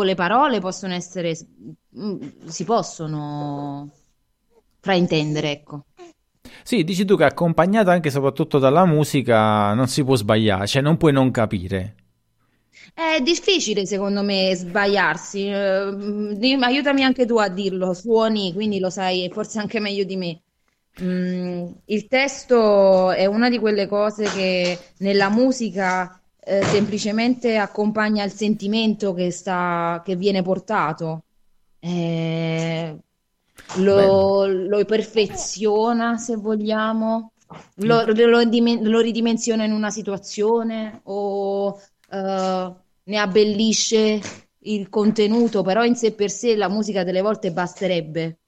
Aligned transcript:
le 0.00 0.14
parole 0.14 0.58
possono 0.58 0.94
essere, 0.94 1.36
mm, 1.98 2.46
si 2.46 2.64
possono 2.64 3.90
fraintendere, 4.80 5.50
ecco. 5.50 5.84
Sì, 6.64 6.82
dici 6.82 7.04
tu 7.04 7.16
che 7.16 7.24
accompagnato 7.24 7.90
anche 7.90 8.08
e 8.08 8.10
soprattutto 8.10 8.58
dalla 8.58 8.86
musica 8.86 9.74
non 9.74 9.88
si 9.88 10.02
può 10.02 10.16
sbagliare, 10.16 10.66
cioè 10.66 10.80
non 10.80 10.96
puoi 10.96 11.12
non 11.12 11.30
capire. 11.30 11.96
È 12.94 13.20
difficile 13.20 13.84
secondo 13.84 14.22
me 14.22 14.54
sbagliarsi, 14.54 15.48
eh, 15.48 15.94
dimmi- 16.36 16.64
aiutami 16.64 17.04
anche 17.04 17.26
tu 17.26 17.36
a 17.36 17.48
dirlo, 17.48 17.92
suoni, 17.92 18.52
quindi 18.54 18.78
lo 18.78 18.88
sai 18.90 19.30
forse 19.30 19.58
anche 19.58 19.78
meglio 19.78 20.04
di 20.04 20.16
me. 20.16 20.40
Mm, 21.02 21.70
il 21.86 22.06
testo 22.06 23.10
è 23.12 23.26
una 23.26 23.48
di 23.50 23.58
quelle 23.58 23.86
cose 23.86 24.24
che 24.24 24.78
nella 24.98 25.30
musica 25.30 26.21
eh, 26.44 26.64
semplicemente 26.64 27.56
accompagna 27.56 28.24
il 28.24 28.32
sentimento 28.32 29.14
che 29.14 29.30
sta, 29.30 30.02
che 30.04 30.16
viene 30.16 30.42
portato. 30.42 31.24
Eh, 31.78 32.96
lo, 33.76 34.46
lo 34.46 34.84
perfeziona, 34.84 36.16
se 36.18 36.36
vogliamo, 36.36 37.32
lo, 37.76 38.04
lo 38.04 38.44
dimen- 38.44 38.88
lo 38.88 39.00
ridimensiona 39.00 39.64
in 39.64 39.72
una 39.72 39.90
situazione 39.90 41.00
o 41.04 41.80
eh, 42.10 42.72
ne 43.04 43.18
abbellisce 43.18 44.20
il 44.64 44.88
contenuto, 44.88 45.62
però 45.62 45.84
in 45.84 45.96
sé 45.96 46.12
per 46.12 46.30
sé 46.30 46.56
la 46.56 46.68
musica 46.68 47.04
delle 47.04 47.20
volte 47.20 47.52
basterebbe 47.52 48.38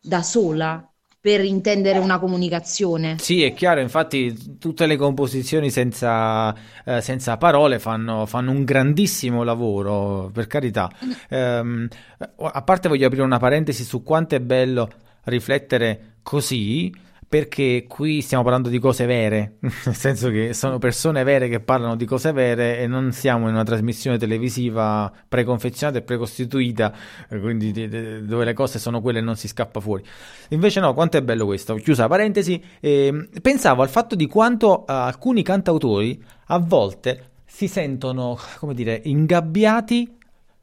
da 0.00 0.22
sola 0.22 0.87
per 1.20 1.44
intendere 1.44 1.98
una 1.98 2.18
comunicazione. 2.18 3.16
Sì, 3.18 3.42
è 3.42 3.52
chiaro, 3.52 3.80
infatti 3.80 4.56
tutte 4.58 4.86
le 4.86 4.96
composizioni 4.96 5.70
senza, 5.70 6.54
eh, 6.84 7.00
senza 7.00 7.36
parole 7.36 7.78
fanno, 7.78 8.24
fanno 8.26 8.52
un 8.52 8.64
grandissimo 8.64 9.42
lavoro, 9.42 10.30
per 10.32 10.46
carità. 10.46 10.90
Ehm, 11.28 11.88
a 12.36 12.62
parte 12.62 12.88
voglio 12.88 13.06
aprire 13.06 13.24
una 13.24 13.38
parentesi 13.38 13.82
su 13.82 14.02
quanto 14.02 14.36
è 14.36 14.40
bello 14.40 14.88
riflettere 15.24 16.16
così, 16.22 16.92
perché 17.28 17.84
qui 17.86 18.22
stiamo 18.22 18.42
parlando 18.42 18.70
di 18.70 18.78
cose 18.78 19.04
vere, 19.04 19.56
nel 19.60 19.94
senso 19.94 20.30
che 20.30 20.54
sono 20.54 20.78
persone 20.78 21.24
vere 21.24 21.48
che 21.48 21.60
parlano 21.60 21.94
di 21.94 22.06
cose 22.06 22.32
vere 22.32 22.78
e 22.78 22.86
non 22.86 23.12
siamo 23.12 23.48
in 23.48 23.54
una 23.54 23.64
trasmissione 23.64 24.16
televisiva 24.16 25.12
preconfezionata 25.28 25.98
e 25.98 26.02
precostituita, 26.02 26.94
eh, 27.28 27.38
quindi 27.38 27.70
de- 27.70 27.88
de- 27.88 28.24
dove 28.24 28.46
le 28.46 28.54
cose 28.54 28.78
sono 28.78 29.02
quelle 29.02 29.18
e 29.18 29.22
non 29.22 29.36
si 29.36 29.46
scappa 29.46 29.78
fuori. 29.78 30.02
Invece 30.50 30.80
no, 30.80 30.94
quanto 30.94 31.18
è 31.18 31.22
bello 31.22 31.44
questo. 31.44 31.74
Chiusa 31.74 32.06
parentesi, 32.06 32.62
ehm, 32.80 33.28
pensavo 33.42 33.82
al 33.82 33.90
fatto 33.90 34.14
di 34.14 34.26
quanto 34.26 34.86
eh, 34.86 34.92
alcuni 34.92 35.42
cantautori 35.42 36.22
a 36.46 36.58
volte 36.58 37.32
si 37.44 37.68
sentono, 37.68 38.38
come 38.58 38.72
dire, 38.72 39.02
ingabbiati 39.04 40.16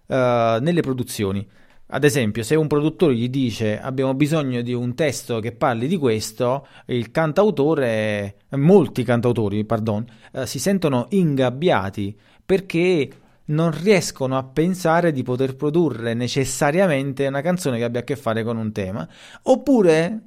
eh, 0.07 0.57
nelle 0.61 0.81
produzioni. 0.81 1.47
Ad 1.95 2.03
esempio, 2.03 2.43
se 2.43 2.55
un 2.55 2.67
produttore 2.67 3.15
gli 3.15 3.29
dice 3.29 3.79
abbiamo 3.79 4.13
bisogno 4.15 4.61
di 4.61 4.73
un 4.73 4.95
testo 4.95 5.39
che 5.39 5.53
parli 5.53 5.87
di 5.87 5.95
questo, 5.95 6.67
il 6.87 7.09
cantautore, 7.09 8.35
molti 8.57 9.01
cantautori, 9.05 9.63
pardon, 9.63 10.05
eh, 10.33 10.45
si 10.45 10.59
sentono 10.59 11.05
ingabbiati 11.11 12.13
perché 12.45 13.09
non 13.45 13.71
riescono 13.71 14.37
a 14.37 14.43
pensare 14.43 15.13
di 15.13 15.23
poter 15.23 15.55
produrre 15.55 16.13
necessariamente 16.13 17.27
una 17.27 17.39
canzone 17.39 17.77
che 17.77 17.85
abbia 17.85 18.01
a 18.01 18.03
che 18.03 18.17
fare 18.17 18.43
con 18.43 18.57
un 18.57 18.73
tema. 18.73 19.07
Oppure, 19.43 20.21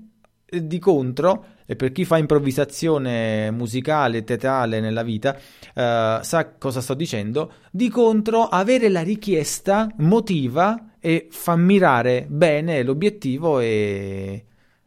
di 0.50 0.78
contro, 0.78 1.56
e 1.66 1.77
per 1.77 1.92
chi 1.92 2.04
fa 2.04 2.16
improvvisazione 2.16 3.50
musicale 3.50 4.24
teatrale 4.24 4.80
nella 4.80 5.02
vita, 5.02 5.36
eh, 5.36 6.18
sa 6.22 6.54
cosa 6.58 6.80
sto 6.80 6.94
dicendo, 6.94 7.52
di 7.70 7.88
contro 7.91 8.44
avere 8.44 8.88
la 8.88 9.02
richiesta 9.02 9.88
motiva 9.98 10.92
e 11.00 11.28
fa 11.30 11.56
mirare 11.56 12.26
bene 12.28 12.82
l'obiettivo 12.82 13.60
e, 13.60 14.44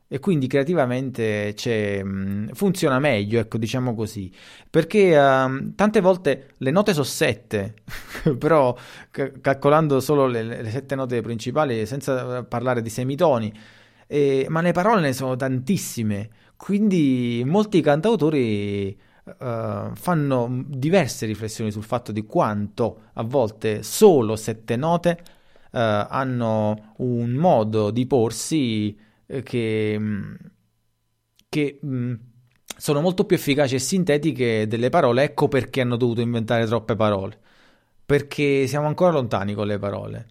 e 0.07 0.19
quindi 0.19 0.47
creativamente 0.47 1.53
mh, 2.03 2.51
funziona 2.53 2.99
meglio, 2.99 3.39
ecco, 3.39 3.57
diciamo 3.57 3.95
così. 3.95 4.29
Perché 4.69 5.13
ehm, 5.13 5.73
tante 5.75 6.01
volte 6.01 6.53
le 6.57 6.71
note 6.71 6.91
sono 6.93 7.05
sette, 7.05 7.75
però 8.37 8.75
ca- 9.09 9.31
calcolando 9.39 9.99
solo 9.99 10.25
le, 10.27 10.43
le 10.43 10.69
sette 10.69 10.95
note 10.95 11.21
principali, 11.21 11.85
senza 11.85 12.43
parlare 12.43 12.81
di 12.81 12.89
semitoni, 12.89 13.53
e- 14.11 14.45
ma 14.49 14.59
le 14.61 14.73
parole 14.73 14.99
ne 15.01 15.13
sono 15.13 15.35
tantissime. 15.37 16.29
Quindi 16.57 17.43
molti 17.45 17.79
cantautori 17.81 18.89
eh, 19.39 19.89
fanno 19.93 20.63
diverse 20.67 21.25
riflessioni 21.25 21.71
sul 21.71 21.83
fatto 21.83 22.11
di 22.11 22.25
quanto 22.25 23.03
a 23.13 23.23
volte 23.23 23.83
solo 23.83 24.35
sette 24.35 24.75
note 24.75 25.11
eh, 25.71 25.79
hanno 26.09 26.93
un 26.97 27.31
modo 27.31 27.89
di 27.91 28.05
porsi 28.05 28.97
eh, 29.27 29.43
che, 29.43 29.97
mh, 29.97 30.37
che 31.49 31.79
mh, 31.81 32.13
sono 32.77 33.01
molto 33.01 33.25
più 33.25 33.35
efficaci 33.35 33.75
e 33.75 33.79
sintetiche 33.79 34.67
delle 34.67 34.89
parole. 34.89 35.23
Ecco 35.23 35.47
perché 35.47 35.81
hanno 35.81 35.95
dovuto 35.97 36.21
inventare 36.21 36.65
troppe 36.65 36.95
parole. 36.95 37.39
Perché 38.05 38.67
siamo 38.67 38.87
ancora 38.87 39.11
lontani 39.11 39.53
con 39.53 39.67
le 39.67 39.77
parole. 39.79 40.27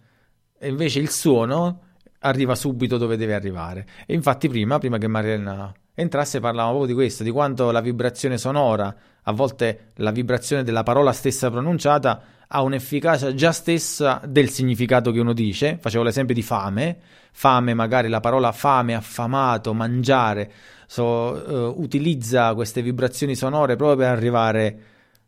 E 0.59 0.69
invece 0.69 0.99
il 0.99 1.09
suono 1.09 1.89
arriva 2.21 2.55
subito 2.55 2.97
dove 2.97 3.17
deve 3.17 3.33
arrivare. 3.33 3.85
E 4.05 4.13
infatti 4.13 4.47
prima, 4.47 4.79
prima 4.79 4.97
che 4.97 5.07
Marilena 5.07 5.71
entrasse, 5.93 6.39
parlavamo 6.39 6.77
proprio 6.77 6.95
di 6.95 6.99
questo, 6.99 7.23
di 7.23 7.31
quanto 7.31 7.71
la 7.71 7.81
vibrazione 7.81 8.37
sonora, 8.37 8.93
a 9.23 9.31
volte 9.31 9.91
la 9.95 10.11
vibrazione 10.11 10.63
della 10.63 10.83
parola 10.83 11.11
stessa 11.11 11.49
pronunciata, 11.49 12.21
ha 12.47 12.61
un'efficacia 12.61 13.33
già 13.33 13.51
stessa 13.51 14.21
del 14.25 14.49
significato 14.49 15.11
che 15.11 15.19
uno 15.19 15.33
dice. 15.33 15.77
Facevo 15.79 16.03
l'esempio 16.03 16.35
di 16.35 16.41
fame, 16.41 16.97
fame 17.31 17.73
magari 17.73 18.09
la 18.09 18.19
parola 18.19 18.51
fame, 18.51 18.93
affamato, 18.93 19.73
mangiare, 19.73 20.51
so, 20.85 21.45
eh, 21.45 21.73
utilizza 21.77 22.53
queste 22.53 22.81
vibrazioni 22.81 23.35
sonore 23.35 23.75
proprio 23.75 23.97
per 23.97 24.07
arrivare 24.07 24.79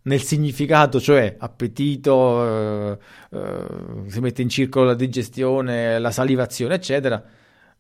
nel 0.04 0.22
significato, 0.22 1.00
cioè 1.00 1.36
appetito, 1.38 2.92
eh, 2.92 2.98
eh, 3.32 3.66
si 4.08 4.20
mette 4.20 4.42
in 4.42 4.50
circolo 4.50 4.86
la 4.86 4.94
digestione, 4.96 6.00
la 6.00 6.12
salivazione, 6.12 6.76
eccetera, 6.76 7.24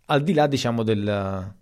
al 0.05 0.23
di 0.23 0.33
là, 0.33 0.47
diciamo, 0.47 0.83
del, 0.83 1.53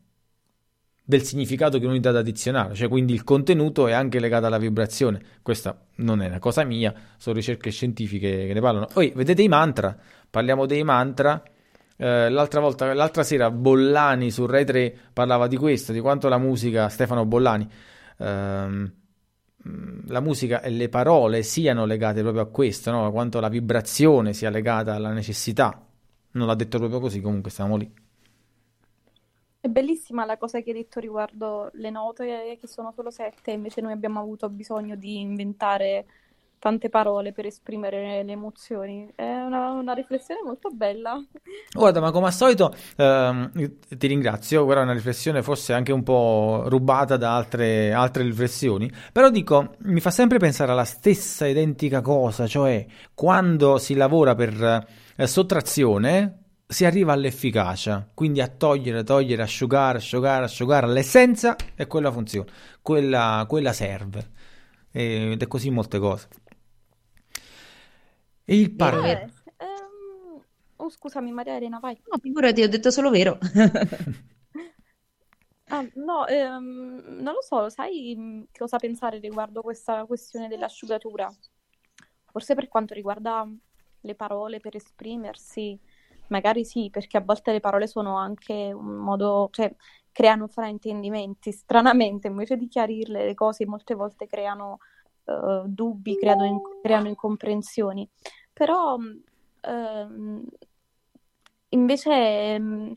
del 1.03 1.23
significato 1.23 1.79
che 1.79 1.85
uno 1.85 1.95
gli 1.95 1.99
dà 1.99 2.11
da 2.11 2.21
dizionario, 2.21 2.75
cioè 2.75 2.87
quindi 2.87 3.13
il 3.13 3.23
contenuto 3.23 3.87
è 3.87 3.93
anche 3.93 4.19
legato 4.19 4.45
alla 4.45 4.57
vibrazione. 4.57 5.21
Questa 5.41 5.77
non 5.95 6.21
è 6.21 6.27
una 6.27 6.39
cosa 6.39 6.63
mia, 6.63 6.93
sono 7.17 7.35
ricerche 7.35 7.71
scientifiche 7.71 8.47
che 8.47 8.53
ne 8.53 8.61
parlano. 8.61 8.87
Poi 8.91 9.11
vedete 9.15 9.41
i 9.41 9.47
mantra, 9.47 9.97
parliamo 10.29 10.65
dei 10.65 10.83
mantra. 10.83 11.41
Eh, 11.97 12.29
l'altra 12.29 12.59
volta, 12.59 12.93
l'altra 12.93 13.23
sera 13.23 13.51
Bollani 13.51 14.31
su 14.31 14.45
Rai 14.45 14.65
3 14.65 14.95
parlava 15.13 15.47
di 15.47 15.57
questo, 15.57 15.91
di 15.91 15.99
quanto 15.99 16.29
la 16.29 16.37
musica, 16.37 16.87
Stefano 16.89 17.25
Bollani, 17.25 17.67
ehm, 18.17 18.93
la 19.63 20.19
musica 20.19 20.61
e 20.61 20.69
le 20.69 20.89
parole 20.89 21.43
siano 21.43 21.85
legate 21.85 22.21
proprio 22.21 22.43
a 22.43 22.47
questo, 22.47 22.91
no? 22.91 23.11
Quanto 23.11 23.39
la 23.39 23.49
vibrazione 23.49 24.33
sia 24.33 24.49
legata 24.49 24.95
alla 24.95 25.11
necessità. 25.11 25.85
Non 26.31 26.47
l'ha 26.47 26.55
detto 26.55 26.77
proprio 26.77 26.99
così, 26.99 27.21
comunque 27.21 27.51
stiamo 27.51 27.75
lì. 27.75 27.93
È 29.59 29.67
bellissima 29.67 30.25
la 30.25 30.37
cosa 30.37 30.59
che 30.61 30.71
hai 30.71 30.77
detto 30.77 30.99
riguardo 30.99 31.69
le 31.73 31.91
note, 31.91 32.57
che 32.59 32.67
sono 32.67 32.91
solo 32.91 33.11
sette, 33.11 33.51
invece 33.51 33.81
noi 33.81 33.91
abbiamo 33.91 34.19
avuto 34.19 34.49
bisogno 34.49 34.95
di 34.95 35.19
inventare 35.19 36.05
tante 36.61 36.89
parole 36.89 37.33
per 37.33 37.47
esprimere 37.47 38.21
le 38.23 38.31
emozioni. 38.31 39.11
È 39.15 39.23
una, 39.23 39.71
una 39.71 39.93
riflessione 39.93 40.41
molto 40.45 40.69
bella. 40.69 41.19
Guarda, 41.73 41.99
ma 41.99 42.11
come 42.11 42.27
al 42.27 42.33
solito 42.33 42.71
ehm, 42.97 43.51
ti 43.97 44.07
ringrazio, 44.07 44.71
è 44.71 44.79
una 44.79 44.93
riflessione 44.93 45.41
forse 45.41 45.73
anche 45.73 45.91
un 45.91 46.03
po' 46.03 46.65
rubata 46.67 47.17
da 47.17 47.35
altre, 47.35 47.91
altre 47.93 48.21
riflessioni, 48.21 48.91
però 49.11 49.31
dico, 49.31 49.73
mi 49.79 49.99
fa 49.99 50.11
sempre 50.11 50.37
pensare 50.37 50.71
alla 50.71 50.85
stessa 50.85 51.47
identica 51.47 52.01
cosa, 52.01 52.45
cioè 52.45 52.85
quando 53.15 53.79
si 53.79 53.95
lavora 53.95 54.35
per 54.35 54.85
eh, 55.15 55.27
sottrazione 55.27 56.41
si 56.67 56.85
arriva 56.85 57.11
all'efficacia, 57.11 58.07
quindi 58.13 58.39
a 58.39 58.47
togliere, 58.47 59.03
togliere, 59.03 59.41
asciugare, 59.41 59.97
asciugare, 59.97 60.45
asciugare 60.45 60.87
l'essenza 60.87 61.55
e 61.75 61.87
quella 61.87 62.11
funziona, 62.11 62.49
quella, 62.83 63.45
quella 63.47 63.73
serve. 63.73 64.29
Ed 64.91 65.41
è 65.41 65.47
così 65.47 65.69
molte 65.69 65.99
cose. 65.99 66.27
E 68.51 68.55
il 68.59 68.75
Vero, 68.75 68.97
par... 68.97 69.01
vero. 69.01 69.19
Eh, 69.19 69.65
ehm, 69.65 70.43
Oh, 70.75 70.89
scusami, 70.89 71.31
Maria 71.31 71.55
Elena, 71.55 71.79
vai. 71.79 71.95
No, 72.11 72.17
figurati, 72.17 72.61
ho 72.63 72.67
detto 72.67 72.91
solo 72.91 73.09
vero. 73.09 73.37
Ah, 75.73 75.87
no, 75.95 76.27
ehm, 76.27 77.21
non 77.21 77.33
lo 77.33 77.41
so, 77.41 77.69
sai 77.69 78.13
mh, 78.13 78.47
cosa 78.51 78.77
pensare 78.77 79.19
riguardo 79.19 79.61
questa 79.61 80.03
questione 80.05 80.49
dell'asciugatura? 80.49 81.33
Forse 82.25 82.55
per 82.55 82.67
quanto 82.67 82.93
riguarda 82.93 83.47
le 84.01 84.15
parole 84.15 84.59
per 84.59 84.75
esprimersi, 84.75 85.79
magari 86.27 86.65
sì, 86.65 86.89
perché 86.89 87.15
a 87.15 87.21
volte 87.21 87.53
le 87.53 87.61
parole 87.61 87.87
sono 87.87 88.17
anche 88.17 88.73
un 88.73 88.95
modo, 88.97 89.47
cioè 89.53 89.73
creano 90.11 90.47
fraintendimenti. 90.47 91.53
Stranamente, 91.55 92.27
invece 92.27 92.57
di 92.57 92.67
chiarirle 92.67 93.23
le 93.23 93.33
cose, 93.33 93.65
molte 93.65 93.95
volte 93.95 94.27
creano 94.27 94.79
eh, 95.23 95.63
dubbi, 95.65 96.17
creano, 96.17 96.45
in- 96.45 96.59
creano 96.81 97.07
incomprensioni. 97.07 98.07
Però 98.53 98.97
mh, 98.97 99.23
ehm, 99.61 100.45
invece 101.69 102.11
ehm, 102.55 102.95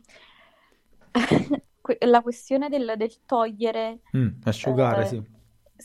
la 2.07 2.21
questione 2.21 2.69
del, 2.69 2.93
del 2.97 3.25
togliere, 3.25 3.99
Mm, 4.15 4.27
asciugare, 4.45 5.01
eh, 5.03 5.05
sì. 5.07 5.21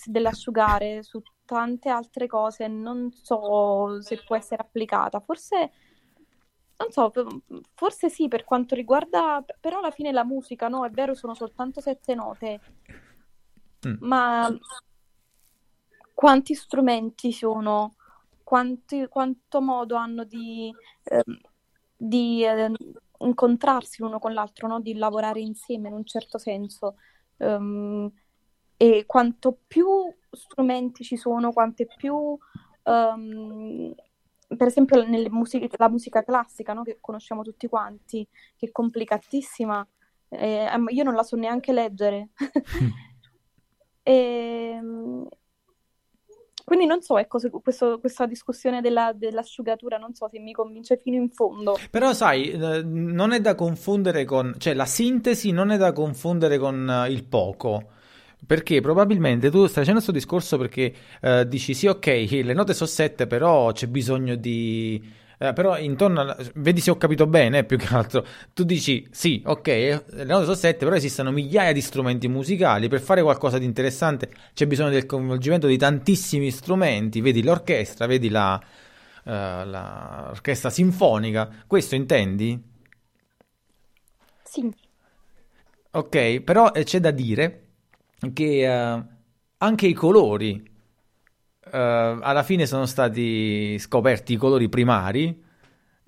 dell'asciugare 0.07 1.03
su 1.03 1.21
tante 1.45 1.89
altre 1.89 2.27
cose, 2.27 2.69
non 2.69 3.11
so 3.13 4.01
se 4.01 4.23
può 4.25 4.37
essere 4.37 4.63
applicata. 4.63 5.21
Forse, 5.21 5.71
non 6.79 6.91
so, 6.91 7.13
forse 7.75 8.09
sì 8.09 8.29
per 8.29 8.45
quanto 8.45 8.75
riguarda, 8.75 9.45
però 9.61 9.79
alla 9.79 9.91
fine 9.91 10.13
la 10.13 10.25
musica, 10.25 10.69
no, 10.69 10.85
è 10.87 10.91
vero, 10.91 11.15
sono 11.15 11.35
soltanto 11.35 11.81
sette 11.81 12.15
note, 12.15 12.61
Mm. 13.85 13.97
ma 14.01 14.49
quanti 16.15 16.55
strumenti 16.55 17.33
sono, 17.33 17.95
quanti- 18.51 19.07
quanto 19.09 19.61
modo 19.61 19.95
hanno 19.95 20.25
di, 20.25 20.73
ehm, 21.05 21.39
di, 21.97 22.43
ehm, 22.45 22.75
incontrarsi 23.21 24.03
l'uno 24.03 24.19
con 24.19 24.33
l'altro, 24.35 24.67
no? 24.67 24.81
Di 24.81 24.95
lavorare 24.95 25.39
insieme 25.41 25.87
in 25.89 25.95
un 25.95 26.05
certo 26.05 26.37
senso. 26.39 26.97
Ehm, 27.37 28.11
e 28.77 29.05
quanto 29.07 29.57
più 29.69 29.87
strumenti 30.33 31.05
ci 31.05 31.17
sono, 31.17 31.53
quante 31.53 31.87
più, 31.87 32.37
ehm, 32.83 33.95
per 34.57 34.67
esempio, 34.67 35.07
musiche, 35.31 35.69
la 35.77 35.89
musica 35.89 36.25
classica, 36.25 36.73
no? 36.73 36.83
Che 36.83 36.99
conosciamo 37.01 37.43
tutti 37.45 37.69
quanti, 37.69 38.27
che 38.57 38.67
è 38.67 38.73
complicatissima. 38.73 39.87
Eh, 40.29 40.67
io 40.89 41.05
non 41.05 41.15
la 41.15 41.23
so 41.23 41.37
neanche 41.37 41.73
leggere. 41.73 42.31
E, 44.03 44.81
quindi 46.71 46.87
non 46.87 47.03
so, 47.03 47.19
ecco, 47.19 47.41
questo- 47.61 47.99
questa 47.99 48.27
discussione 48.27 48.81
della- 48.81 49.13
dell'asciugatura, 49.13 49.99
non 49.99 50.15
so 50.15 50.29
se 50.31 50.39
mi 50.39 50.53
convince 50.53 50.97
fino 50.99 51.17
in 51.17 51.29
fondo. 51.29 51.77
Però 51.91 52.13
sai, 52.13 52.53
eh, 52.53 52.83
non 52.85 53.33
è 53.33 53.41
da 53.41 53.57
confondere 53.57 54.25
con, 54.25 54.55
cioè 54.57 54.75
la 54.75 54.85
sintesi 54.85 55.51
non 55.51 55.73
è 55.73 55.77
da 55.77 55.93
confondere 55.93 56.59
con 56.59 56.89
eh, 56.89 57.11
il 57.11 57.25
poco. 57.25 57.87
Perché 58.47 58.81
probabilmente 58.81 59.51
tu 59.51 59.63
stai 59.63 59.85
facendo 59.85 59.95
questo 59.95 60.13
discorso 60.13 60.59
perché 60.59 60.95
eh, 61.21 61.49
dici 61.49 61.75
sì, 61.75 61.89
ok, 61.89 62.07
le 62.07 62.53
note 62.53 62.73
sono 62.73 62.89
sette, 62.89 63.27
però 63.27 63.73
c'è 63.73 63.89
bisogno 63.89 64.37
di... 64.37 65.03
eh, 65.43 65.53
però 65.55 65.79
intorno 65.79 66.21
alla... 66.21 66.37
Vedi 66.57 66.81
se 66.81 66.91
ho 66.91 66.97
capito 66.99 67.27
bene, 67.27 67.59
eh, 67.59 67.65
più 67.65 67.79
che 67.79 67.87
altro. 67.95 68.25
Tu 68.53 68.63
dici 68.65 69.07
sì, 69.11 69.43
ok, 69.45 69.67
eh, 69.69 70.03
le 70.11 70.25
note 70.25 70.45
sono 70.45 70.55
sette, 70.57 70.85
però 70.85 70.95
esistono 70.97 71.31
migliaia 71.31 71.73
di 71.73 71.81
strumenti 71.81 72.29
musicali. 72.29 72.89
Per 72.89 73.01
fare 73.01 73.23
qualcosa 73.23 73.59
di 73.59 73.65
interessante 73.65 74.29
c'è 74.53 74.67
bisogno 74.67 74.91
del 74.91 75.07
coinvolgimento 75.07 75.67
di 75.67 75.79
tantissimi 75.79 76.51
strumenti. 76.51 77.23
Vedi 77.23 77.43
l'orchestra, 77.43 78.07
vedi 78.07 78.29
la, 78.29 78.61
eh, 79.25 79.31
la- 79.33 80.25
l'orchestra 80.29 80.69
sinfonica. 80.69 81.49
Questo 81.67 81.95
intendi? 81.95 82.63
Sì, 84.45 84.75
Ok, 85.93 86.41
però 86.43 86.71
eh, 86.73 86.85
c'è 86.85 87.01
da 87.01 87.11
dire 87.11 87.67
che 88.33 88.63
eh, 88.95 89.05
anche 89.59 89.87
i 89.89 89.93
colori 89.93 90.63
eh, 90.63 90.70
alla 91.71 92.43
fine 92.43 92.67
sono 92.67 92.87
stati 92.87 93.79
scoperti 93.79 94.35
i 94.35 94.37
colori 94.37 94.69
primari, 94.69 95.43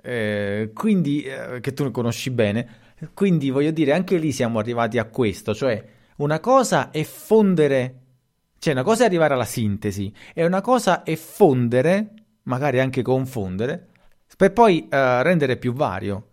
eh, 0.02 0.70
quindi 0.74 1.22
eh, 1.22 1.60
che 1.60 1.72
tu 1.72 1.90
conosci 1.90 2.30
bene. 2.30 2.80
Quindi 3.14 3.50
voglio 3.50 3.70
dire, 3.72 3.92
anche 3.92 4.16
lì 4.16 4.32
siamo 4.32 4.58
arrivati 4.58 4.98
a 4.98 5.06
questo, 5.06 5.54
cioè 5.54 5.84
una 6.16 6.38
cosa 6.40 6.90
è 6.90 7.02
fondere, 7.02 8.00
cioè 8.58 8.74
una 8.74 8.84
cosa 8.84 9.02
è 9.02 9.06
arrivare 9.06 9.34
alla 9.34 9.44
sintesi, 9.44 10.12
e 10.32 10.44
una 10.44 10.60
cosa 10.60 11.02
è 11.02 11.16
fondere, 11.16 12.14
magari 12.44 12.78
anche 12.78 13.02
confondere, 13.02 13.88
per 14.36 14.52
poi 14.52 14.88
eh, 14.88 15.22
rendere 15.22 15.56
più 15.56 15.72
vario. 15.72 16.28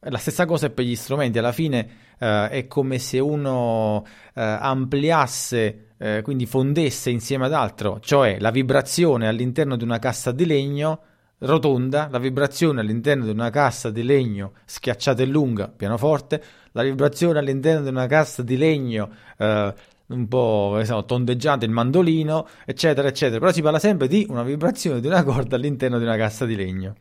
La 0.00 0.18
stessa 0.18 0.44
cosa 0.44 0.66
è 0.66 0.70
per 0.70 0.84
gli 0.84 0.94
strumenti, 0.94 1.38
alla 1.38 1.52
fine 1.52 1.88
eh, 2.18 2.48
è 2.48 2.66
come 2.66 2.98
se 2.98 3.18
uno 3.18 4.04
eh, 4.34 4.42
ampliasse, 4.42 5.87
eh, 5.98 6.22
quindi 6.22 6.46
fondesse 6.46 7.10
insieme 7.10 7.46
ad 7.46 7.52
altro, 7.52 7.98
cioè 8.00 8.38
la 8.38 8.50
vibrazione 8.50 9.28
all'interno 9.28 9.76
di 9.76 9.84
una 9.84 9.98
cassa 9.98 10.32
di 10.32 10.46
legno 10.46 11.00
rotonda, 11.38 12.08
la 12.10 12.18
vibrazione 12.18 12.80
all'interno 12.80 13.24
di 13.24 13.30
una 13.30 13.50
cassa 13.50 13.90
di 13.90 14.02
legno 14.02 14.52
schiacciata 14.64 15.22
e 15.22 15.26
lunga, 15.26 15.68
pianoforte, 15.68 16.42
la 16.72 16.82
vibrazione 16.82 17.38
all'interno 17.38 17.82
di 17.82 17.88
una 17.88 18.06
cassa 18.06 18.42
di 18.42 18.56
legno 18.56 19.10
eh, 19.36 19.74
un 20.08 20.26
po' 20.26 20.80
so, 20.84 21.04
tondeggiante, 21.04 21.66
il 21.66 21.70
mandolino, 21.70 22.46
eccetera, 22.64 23.08
eccetera. 23.08 23.38
Però 23.38 23.52
si 23.52 23.62
parla 23.62 23.78
sempre 23.78 24.08
di 24.08 24.26
una 24.28 24.42
vibrazione 24.42 25.00
di 25.00 25.06
una 25.06 25.22
corda 25.22 25.56
all'interno 25.56 25.98
di 25.98 26.04
una 26.04 26.16
cassa 26.16 26.46
di 26.46 26.56
legno. 26.56 26.94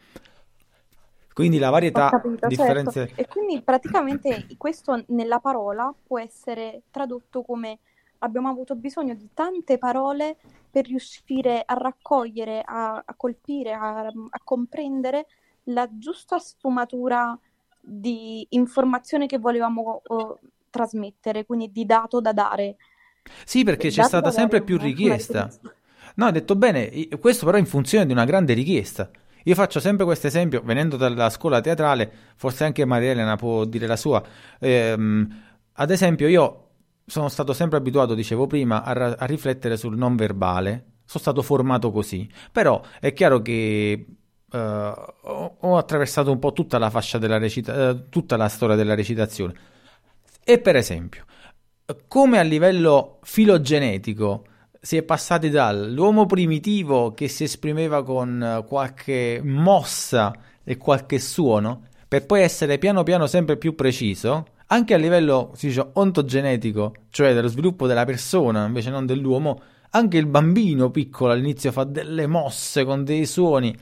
Quindi 1.34 1.60
la 1.60 1.70
varietà, 1.70 2.10
capito, 2.10 2.38
certo. 2.40 2.48
differenze... 2.48 3.12
E 3.14 3.28
quindi 3.28 3.62
praticamente 3.62 4.48
questo 4.58 5.04
nella 5.10 5.40
parola 5.40 5.94
può 6.06 6.20
essere 6.20 6.82
tradotto 6.90 7.44
come 7.44 7.78
abbiamo 8.19 8.50
avuto 8.50 8.75
bisogno 8.75 9.14
di 9.16 9.30
tante 9.34 9.78
parole 9.78 10.38
per 10.69 10.86
riuscire 10.86 11.64
a 11.66 11.74
raccogliere, 11.74 12.62
a, 12.64 13.02
a 13.04 13.14
colpire, 13.16 13.74
a, 13.74 14.06
a 14.06 14.42
comprendere 14.44 15.28
la 15.66 15.88
giusta 15.92 16.40
sfumatura 16.40 17.38
di 17.80 18.46
informazione 18.50 19.25
che 19.25 19.38
volevamo 19.38 20.02
oh, 20.06 20.40
trasmettere, 20.69 21.46
quindi 21.46 21.72
di 21.72 21.86
dato 21.86 22.19
da 22.19 22.34
dare. 22.34 22.75
Sì, 23.44 23.64
perché 23.64 23.90
c'è 23.90 24.02
Dato 24.02 24.08
stata 24.08 24.31
sempre 24.31 24.62
più 24.62 24.78
richiesta. 24.78 25.50
No, 26.16 26.25
hai 26.25 26.31
detto 26.31 26.56
bene, 26.56 27.08
questo 27.20 27.46
però 27.46 27.58
in 27.58 27.66
funzione 27.66 28.06
di 28.06 28.12
una 28.12 28.25
grande 28.25 28.54
richiesta. 28.54 29.10
Io 29.44 29.56
faccio 29.56 29.80
sempre 29.80 30.04
questo 30.04 30.28
esempio, 30.28 30.62
venendo 30.62 30.98
dalla 30.98 31.30
scuola 31.30 31.62
teatrale, 31.62 32.12
forse 32.36 32.66
anche 32.66 32.84
Maria 32.86 33.12
Elena 33.12 33.38
può 33.38 33.63
dire 33.63 33.88
la 33.88 33.96
sua. 33.96 34.22
Ehm, 34.60 35.44
ad 35.74 35.92
esempio, 35.92 36.28
io 36.28 36.67
sono 37.09 37.30
stato 37.30 37.54
sempre 37.54 37.77
abituato, 37.77 38.13
dicevo 38.13 38.48
prima, 38.48 38.83
a, 38.83 38.92
ra- 38.92 39.15
a 39.18 39.25
riflettere 39.25 39.77
sul 39.77 39.98
non 39.98 40.18
verbale. 40.18 40.95
Sono 41.06 41.24
stato 41.24 41.42
formato 41.42 41.89
così. 41.89 42.30
Però 42.51 42.81
è 43.00 43.13
chiaro 43.13 43.42
che 43.42 44.06
eh, 44.51 44.57
ho, 44.57 45.57
ho 45.57 45.77
attraversato 45.77 46.30
un 46.30 46.39
po' 46.39 46.51
tutta 46.51 46.77
la 46.77 46.89
fascia 46.89 47.18
della 47.18 47.38
recita- 47.38 47.89
eh, 47.89 48.09
tutta 48.09 48.36
la 48.36 48.50
storia 48.50 48.75
della 48.75 48.94
recitazione. 48.94 49.54
E 50.44 50.59
per 50.59 50.75
esempio, 50.75 51.24
come 52.09 52.39
a 52.39 52.44
livello 52.44 53.19
filogenetico 53.21 54.45
si 54.81 54.98
è 54.98 55.03
passati 55.03 55.50
dall'uomo 55.50 56.25
primitivo 56.25 57.13
che 57.13 57.30
si 57.30 57.45
esprimeva 57.45 58.03
con 58.03 58.44
eh, 58.44 58.65
qualche 58.68 59.39
mossa 59.42 60.33
e 60.62 60.75
qualche 60.75 61.19
suono, 61.19 61.83
per 62.06 62.25
poi 62.25 62.42
essere 62.42 62.77
piano 62.77 63.03
piano 63.03 63.27
sempre 63.27 63.55
più 63.55 63.75
preciso, 63.75 64.48
anche 64.67 64.93
a 64.93 64.97
livello 64.97 65.51
si 65.55 65.67
dice, 65.67 65.89
ontogenetico, 65.93 66.93
cioè 67.09 67.33
dello 67.33 67.47
sviluppo 67.47 67.88
della 67.88 68.05
persona 68.05 68.65
invece 68.65 68.89
non 68.89 69.05
dell'uomo, 69.05 69.62
anche 69.91 70.17
il 70.17 70.25
bambino 70.25 70.91
piccolo 70.91 71.31
all'inizio 71.31 71.71
fa 71.71 71.83
delle 71.83 72.27
mosse 72.27 72.83
con 72.83 73.03
dei 73.03 73.25
suoni, 73.25 73.75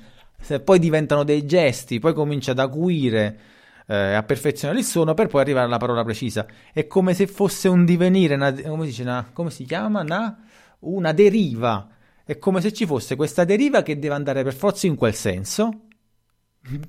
poi 0.64 0.80
diventano 0.80 1.24
dei 1.24 1.46
gesti, 1.46 2.00
poi 2.00 2.14
comincia 2.14 2.52
ad 2.52 2.60
acuire, 2.60 3.40
eh, 3.88 4.14
a 4.14 4.24
perfezionare 4.24 4.80
il 4.80 4.86
suono 4.86 5.14
per 5.14 5.28
poi 5.28 5.42
arrivare 5.42 5.66
alla 5.66 5.78
parola 5.78 6.04
precisa. 6.04 6.46
È 6.72 6.86
come 6.88 7.14
se 7.14 7.28
fosse 7.28 7.68
un 7.68 7.86
divenire, 7.86 8.36
una- 8.36 8.54
come, 8.54 8.86
dice, 8.86 9.02
una- 9.02 9.30
come 9.34 9.50
si 9.50 9.66
chiama? 9.66 10.02
Una, 10.02 10.38
una 10.80 11.12
deriva. 11.14 11.90
È 12.24 12.38
come 12.38 12.62
se 12.62 12.74
ci 12.74 12.86
fosse 12.86 13.16
questa 13.16 13.44
deriva 13.44 13.82
che 13.84 13.98
deve 13.98 14.16
andare 14.16 14.44
per 14.44 14.54
forza 14.54 14.88
in 14.88 14.96
quel 14.96 15.14
senso, 15.14 15.82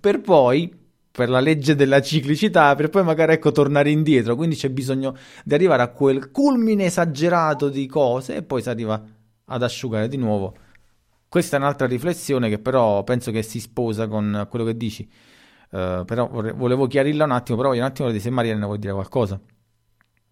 per 0.00 0.20
poi, 0.20 0.85
per 1.16 1.30
la 1.30 1.40
legge 1.40 1.74
della 1.74 2.02
ciclicità, 2.02 2.74
per 2.74 2.90
poi 2.90 3.02
magari 3.02 3.32
ecco 3.32 3.50
tornare 3.50 3.90
indietro. 3.90 4.36
Quindi 4.36 4.54
c'è 4.54 4.68
bisogno 4.68 5.16
di 5.44 5.54
arrivare 5.54 5.80
a 5.82 5.88
quel 5.88 6.30
culmine 6.30 6.84
esagerato 6.84 7.70
di 7.70 7.86
cose 7.86 8.36
e 8.36 8.42
poi 8.42 8.60
si 8.60 8.68
arriva 8.68 9.02
ad 9.46 9.62
asciugare 9.62 10.08
di 10.08 10.18
nuovo. 10.18 10.54
Questa 11.26 11.56
è 11.56 11.58
un'altra 11.58 11.86
riflessione 11.86 12.50
che 12.50 12.58
però 12.58 13.02
penso 13.02 13.30
che 13.30 13.42
si 13.42 13.60
sposa 13.60 14.08
con 14.08 14.46
quello 14.50 14.66
che 14.66 14.76
dici. 14.76 15.08
Eh, 15.70 16.02
però 16.04 16.28
vorrei- 16.28 16.52
volevo 16.52 16.86
chiarirla 16.86 17.24
un 17.24 17.30
attimo, 17.30 17.56
però 17.56 17.70
voglio 17.70 17.80
un 17.80 17.86
attimo 17.86 18.08
vedere 18.08 18.24
se 18.24 18.30
Marianne 18.30 18.66
vuoi 18.66 18.78
dire 18.78 18.92
qualcosa. 18.92 19.40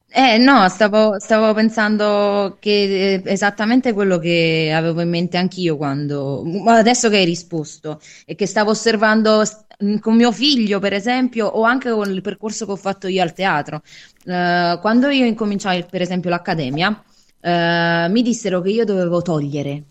Eh 0.06 0.38
no, 0.38 0.68
stavo, 0.68 1.18
stavo 1.18 1.52
pensando 1.54 2.56
che 2.60 3.20
è 3.24 3.28
esattamente 3.32 3.92
quello 3.92 4.18
che 4.18 4.70
avevo 4.72 5.00
in 5.00 5.08
mente 5.08 5.36
anch'io 5.36 5.76
quando, 5.76 6.44
adesso 6.66 7.08
che 7.08 7.16
hai 7.16 7.24
risposto, 7.24 8.00
e 8.24 8.36
che 8.36 8.46
stavo 8.46 8.70
osservando 8.70 9.44
s- 9.44 9.64
con 10.00 10.14
mio 10.14 10.30
figlio, 10.30 10.78
per 10.78 10.92
esempio, 10.92 11.46
o 11.48 11.62
anche 11.64 11.90
con 11.90 12.08
il 12.12 12.20
percorso 12.20 12.64
che 12.64 12.70
ho 12.72 12.76
fatto 12.76 13.08
io 13.08 13.22
al 13.22 13.32
teatro. 13.32 13.82
Eh, 14.24 14.78
quando 14.80 15.08
io 15.08 15.24
incominciai, 15.26 15.84
per 15.90 16.00
esempio, 16.02 16.30
l'accademia, 16.30 17.02
eh, 17.40 18.06
mi 18.08 18.22
dissero 18.22 18.60
che 18.60 18.70
io 18.70 18.84
dovevo 18.84 19.20
togliere. 19.20 19.82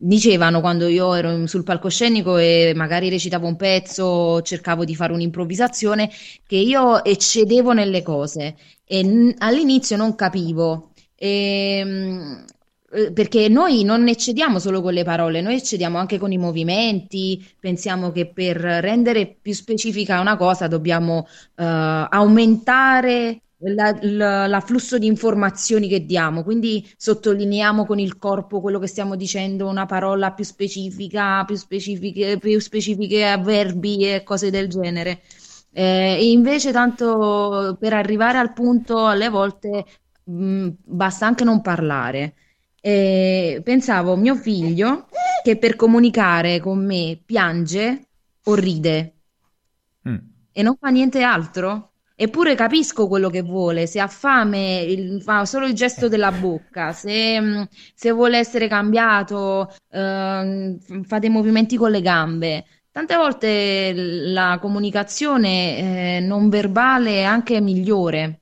Dicevano 0.00 0.60
quando 0.60 0.86
io 0.86 1.12
ero 1.14 1.46
sul 1.48 1.64
palcoscenico 1.64 2.36
e 2.38 2.72
magari 2.76 3.08
recitavo 3.08 3.46
un 3.48 3.56
pezzo, 3.56 4.40
cercavo 4.42 4.84
di 4.84 4.94
fare 4.94 5.12
un'improvvisazione, 5.12 6.08
che 6.46 6.56
io 6.56 7.02
eccedevo 7.04 7.72
nelle 7.72 8.02
cose 8.02 8.54
e 8.88 9.34
all'inizio 9.38 9.96
non 9.96 10.14
capivo. 10.14 10.92
E, 11.14 11.82
mm, 11.84 12.44
eh, 12.90 13.12
perché 13.12 13.48
noi 13.48 13.84
non 13.84 14.08
eccediamo 14.08 14.58
solo 14.58 14.80
con 14.80 14.94
le 14.94 15.04
parole, 15.04 15.42
noi 15.42 15.56
eccediamo 15.56 15.98
anche 15.98 16.18
con 16.18 16.32
i 16.32 16.38
movimenti, 16.38 17.46
pensiamo 17.60 18.10
che 18.12 18.26
per 18.32 18.56
rendere 18.56 19.36
più 19.40 19.52
specifica 19.52 20.20
una 20.20 20.36
cosa 20.38 20.68
dobbiamo 20.68 21.26
eh, 21.56 21.64
aumentare 21.64 23.42
l'afflusso 23.60 24.98
di 24.98 25.06
informazioni 25.06 25.88
che 25.88 26.06
diamo, 26.06 26.44
quindi 26.44 26.88
sottolineiamo 26.96 27.84
con 27.84 27.98
il 27.98 28.16
corpo 28.16 28.60
quello 28.60 28.78
che 28.78 28.86
stiamo 28.86 29.16
dicendo, 29.16 29.66
una 29.66 29.84
parola 29.84 30.32
più 30.32 30.44
specifica, 30.44 31.44
più 31.44 31.56
specifiche, 31.56 32.38
più 32.38 32.58
specifiche 32.60 33.36
verbi 33.42 34.06
e 34.06 34.22
cose 34.22 34.50
del 34.50 34.68
genere. 34.68 35.20
Eh, 35.72 36.30
invece 36.30 36.72
tanto 36.72 37.76
per 37.78 37.92
arrivare 37.92 38.38
al 38.38 38.52
punto 38.52 39.06
alle 39.06 39.28
volte 39.28 39.84
mh, 40.24 40.68
basta 40.84 41.26
anche 41.26 41.44
non 41.44 41.60
parlare. 41.62 42.34
E 42.80 43.60
pensavo 43.64 44.16
mio 44.16 44.34
figlio 44.36 45.08
che 45.42 45.56
per 45.56 45.76
comunicare 45.76 46.60
con 46.60 46.84
me 46.84 47.20
piange 47.24 48.08
o 48.44 48.54
ride 48.54 49.14
mm. 50.08 50.16
e 50.52 50.62
non 50.62 50.76
fa 50.78 50.88
niente 50.88 51.22
altro. 51.22 51.92
Eppure 52.20 52.56
capisco 52.56 53.06
quello 53.06 53.30
che 53.30 53.42
vuole, 53.42 53.86
se 53.86 54.00
ha 54.00 54.08
fame 54.08 54.80
il, 54.80 55.22
fa 55.22 55.44
solo 55.44 55.66
il 55.66 55.74
gesto 55.74 56.08
della 56.08 56.32
bocca, 56.32 56.92
se, 56.92 57.68
se 57.94 58.10
vuole 58.10 58.38
essere 58.38 58.66
cambiato 58.66 59.72
eh, 59.88 60.76
fa 61.04 61.18
dei 61.20 61.30
movimenti 61.30 61.76
con 61.76 61.92
le 61.92 62.00
gambe. 62.00 62.64
Tante 62.90 63.16
volte 63.16 63.92
la 63.94 64.58
comunicazione 64.60 66.16
eh, 66.16 66.20
non 66.20 66.48
verbale 66.48 67.18
è 67.18 67.22
anche 67.22 67.60
migliore. 67.60 68.40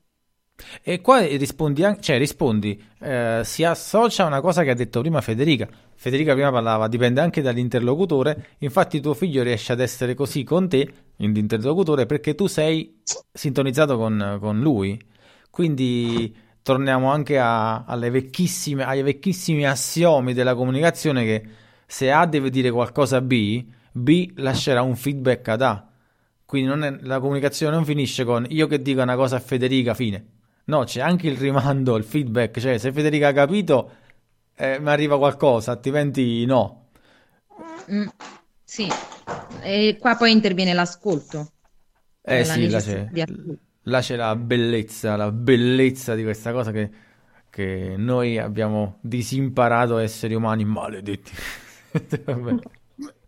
E 0.81 1.01
qua 1.01 1.19
rispondi, 1.19 1.83
cioè 1.99 2.17
rispondi 2.17 2.81
eh, 2.99 3.41
si 3.43 3.63
associa 3.63 4.23
a 4.23 4.27
una 4.27 4.41
cosa 4.41 4.63
che 4.63 4.71
ha 4.71 4.75
detto 4.75 5.01
prima 5.01 5.21
Federica. 5.21 5.67
Federica 5.95 6.33
prima 6.33 6.51
parlava, 6.51 6.87
dipende 6.87 7.21
anche 7.21 7.41
dall'interlocutore. 7.41 8.55
Infatti, 8.59 8.99
tuo 8.99 9.13
figlio 9.13 9.43
riesce 9.43 9.73
ad 9.73 9.79
essere 9.79 10.15
così 10.15 10.43
con 10.43 10.67
te, 10.67 10.91
l'interlocutore, 11.17 12.05
perché 12.05 12.33
tu 12.33 12.47
sei 12.47 13.01
sintonizzato 13.31 13.97
con, 13.97 14.37
con 14.39 14.59
lui. 14.59 14.99
Quindi 15.51 16.35
torniamo 16.61 17.11
anche 17.11 17.39
a, 17.39 17.85
ai 17.85 18.09
vecchissimi 18.09 19.65
assiomi 19.65 20.33
della 20.33 20.55
comunicazione 20.55 21.23
che 21.23 21.43
se 21.85 22.11
A 22.11 22.25
deve 22.25 22.49
dire 22.49 22.69
qualcosa 22.71 23.17
a 23.17 23.21
B, 23.21 23.65
B 23.97 24.33
lascerà 24.35 24.81
un 24.81 24.95
feedback 24.95 25.47
ad 25.49 25.61
A. 25.61 25.89
Quindi 26.45 26.85
è, 26.85 26.97
la 27.01 27.19
comunicazione 27.19 27.75
non 27.75 27.83
finisce 27.83 28.23
con 28.23 28.45
io 28.49 28.67
che 28.67 28.81
dico 28.81 29.01
una 29.01 29.15
cosa 29.15 29.35
a 29.35 29.39
Federica, 29.39 29.93
fine. 29.93 30.25
No, 30.65 30.83
c'è 30.83 31.01
anche 31.01 31.27
il 31.27 31.37
rimando, 31.37 31.95
il 31.95 32.03
feedback, 32.03 32.59
cioè 32.59 32.77
se 32.77 32.91
Federica 32.91 33.29
ha 33.29 33.33
capito 33.33 33.91
eh, 34.55 34.79
mi 34.79 34.89
arriva 34.89 35.17
qualcosa, 35.17 35.71
altrimenti 35.71 36.45
no. 36.45 36.87
Mm, 37.91 38.07
sì, 38.63 38.87
e 39.61 39.97
qua 39.99 40.15
poi 40.15 40.31
interviene 40.31 40.73
l'ascolto. 40.73 41.51
Eh 42.21 42.43
sì, 42.43 42.67
là 42.69 42.81
c'è, 42.81 43.07
là 43.83 43.99
c'è, 44.01 44.15
la 44.15 44.35
bellezza, 44.35 45.15
la 45.15 45.31
bellezza 45.31 46.15
di 46.15 46.23
questa 46.23 46.51
cosa 46.51 46.71
che, 46.71 46.89
che 47.49 47.95
noi 47.97 48.37
abbiamo 48.37 48.97
disimparato 49.01 49.99
esseri 49.99 50.33
umani 50.33 50.65
maledetti. 50.65 51.31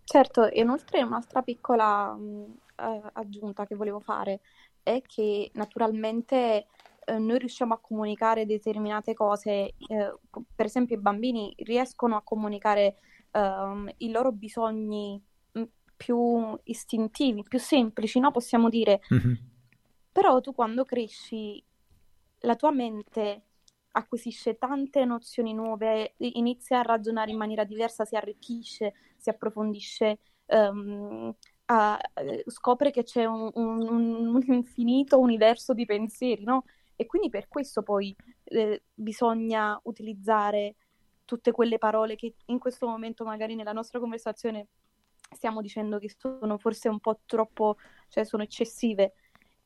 certo, 0.09 0.49
e 0.49 0.61
inoltre 0.61 1.03
un'altra 1.03 1.43
piccola 1.43 2.13
mh, 2.13 2.57
eh, 2.77 3.01
aggiunta 3.13 3.67
che 3.67 3.75
volevo 3.75 3.99
fare 3.99 4.39
è 4.81 5.03
che 5.05 5.51
naturalmente 5.53 6.65
eh, 7.05 7.17
noi 7.19 7.37
riusciamo 7.37 7.75
a 7.75 7.79
comunicare 7.79 8.47
determinate 8.47 9.13
cose, 9.13 9.75
eh, 9.87 10.15
per 10.55 10.65
esempio 10.65 10.95
i 10.95 10.99
bambini 10.99 11.53
riescono 11.59 12.15
a 12.15 12.23
comunicare 12.23 12.95
ehm, 13.31 13.91
i 13.97 14.09
loro 14.09 14.31
bisogni 14.31 15.21
mm, 15.59 15.63
più 15.95 16.57
istintivi, 16.63 17.43
più 17.43 17.59
semplici, 17.59 18.19
no? 18.19 18.31
Possiamo 18.31 18.67
dire. 18.67 19.01
Mm-hmm. 19.13 19.33
Però 20.11 20.41
tu 20.41 20.53
quando 20.55 20.85
cresci, 20.85 21.63
la 22.39 22.55
tua 22.55 22.71
mente 22.71 23.43
acquisisce 23.91 24.58
tante 24.58 25.03
nozioni 25.05 25.53
nuove, 25.53 26.15
inizia 26.17 26.79
a 26.79 26.84
ragionare 26.84 27.31
in 27.31 27.38
maniera 27.38 27.63
diversa, 27.63 28.05
si 28.05 28.15
arricchisce, 28.15 28.93
si 29.17 29.29
approfondisce, 29.29 30.19
um, 30.48 31.34
a, 31.65 32.00
scopre 32.48 32.91
che 32.91 33.03
c'è 33.03 33.25
un, 33.25 33.51
un, 33.53 34.36
un, 34.36 34.43
infinito 34.48 35.19
universo 35.19 35.74
di 35.74 35.86
pensieri, 35.86 36.43
no? 36.43 36.65
E 36.96 37.05
quindi 37.05 37.29
per 37.29 37.48
questo 37.48 37.84
poi 37.84 38.15
eh, 38.43 38.84
bisogna 38.93 39.79
utilizzare 39.84 40.75
tutte 41.25 41.51
quelle 41.51 41.77
parole 41.77 42.15
che 42.15 42.36
in 42.46 42.60
questo 42.60 42.88
momento 42.88 43.24
magari 43.24 43.55
nella 43.55 43.72
nostra 43.72 44.00
conversazione 44.00 44.67
stiamo 45.31 45.62
dicendo 45.62 46.00
che 46.00 46.12
sono 46.17 46.58
forse 46.58 46.89
un 46.89 47.00
po' 47.00 47.19
troppo, 47.25 47.77
cioè 48.10 48.24
sono 48.24 48.43
eccessive. 48.43 49.13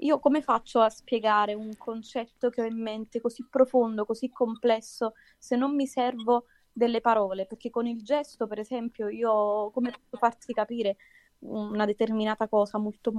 Io 0.03 0.19
come 0.19 0.41
faccio 0.41 0.81
a 0.81 0.89
spiegare 0.89 1.53
un 1.53 1.77
concetto 1.77 2.49
che 2.49 2.61
ho 2.61 2.65
in 2.65 2.81
mente 2.81 3.21
così 3.21 3.45
profondo, 3.49 4.05
così 4.05 4.29
complesso, 4.29 5.13
se 5.37 5.55
non 5.55 5.75
mi 5.75 5.87
servo 5.87 6.45
delle 6.73 6.99
parole? 6.99 7.45
Perché 7.45 7.69
con 7.69 7.87
il 7.87 8.03
gesto, 8.03 8.45
per 8.45 8.59
esempio, 8.59 9.07
io 9.07 9.71
come 9.71 9.91
posso 9.91 10.17
farti 10.17 10.51
capire 10.51 10.97
una 11.39 11.85
determinata 11.85 12.49
cosa 12.49 12.77
molto 12.77 13.13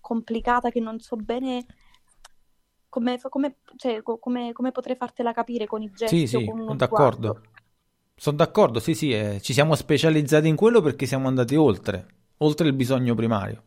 complicata 0.00 0.70
che 0.70 0.80
non 0.80 1.00
so 1.00 1.16
bene 1.16 1.66
come, 2.88 3.18
come, 3.20 3.56
cioè, 3.76 4.00
come, 4.02 4.52
come 4.52 4.72
potrei 4.72 4.96
fartela 4.96 5.32
capire 5.32 5.66
con 5.66 5.82
i 5.82 5.90
gesti? 5.90 6.18
Sì, 6.18 6.26
sì, 6.26 6.44
sono 6.44 6.74
d'accordo. 6.76 7.42
Sono 8.14 8.36
d'accordo, 8.36 8.78
sì, 8.78 8.94
sì, 8.94 9.12
eh, 9.12 9.40
ci 9.40 9.52
siamo 9.52 9.74
specializzati 9.74 10.46
in 10.46 10.56
quello 10.56 10.80
perché 10.80 11.06
siamo 11.06 11.26
andati 11.26 11.56
oltre, 11.56 12.06
oltre 12.38 12.68
il 12.68 12.74
bisogno 12.74 13.14
primario. 13.14 13.62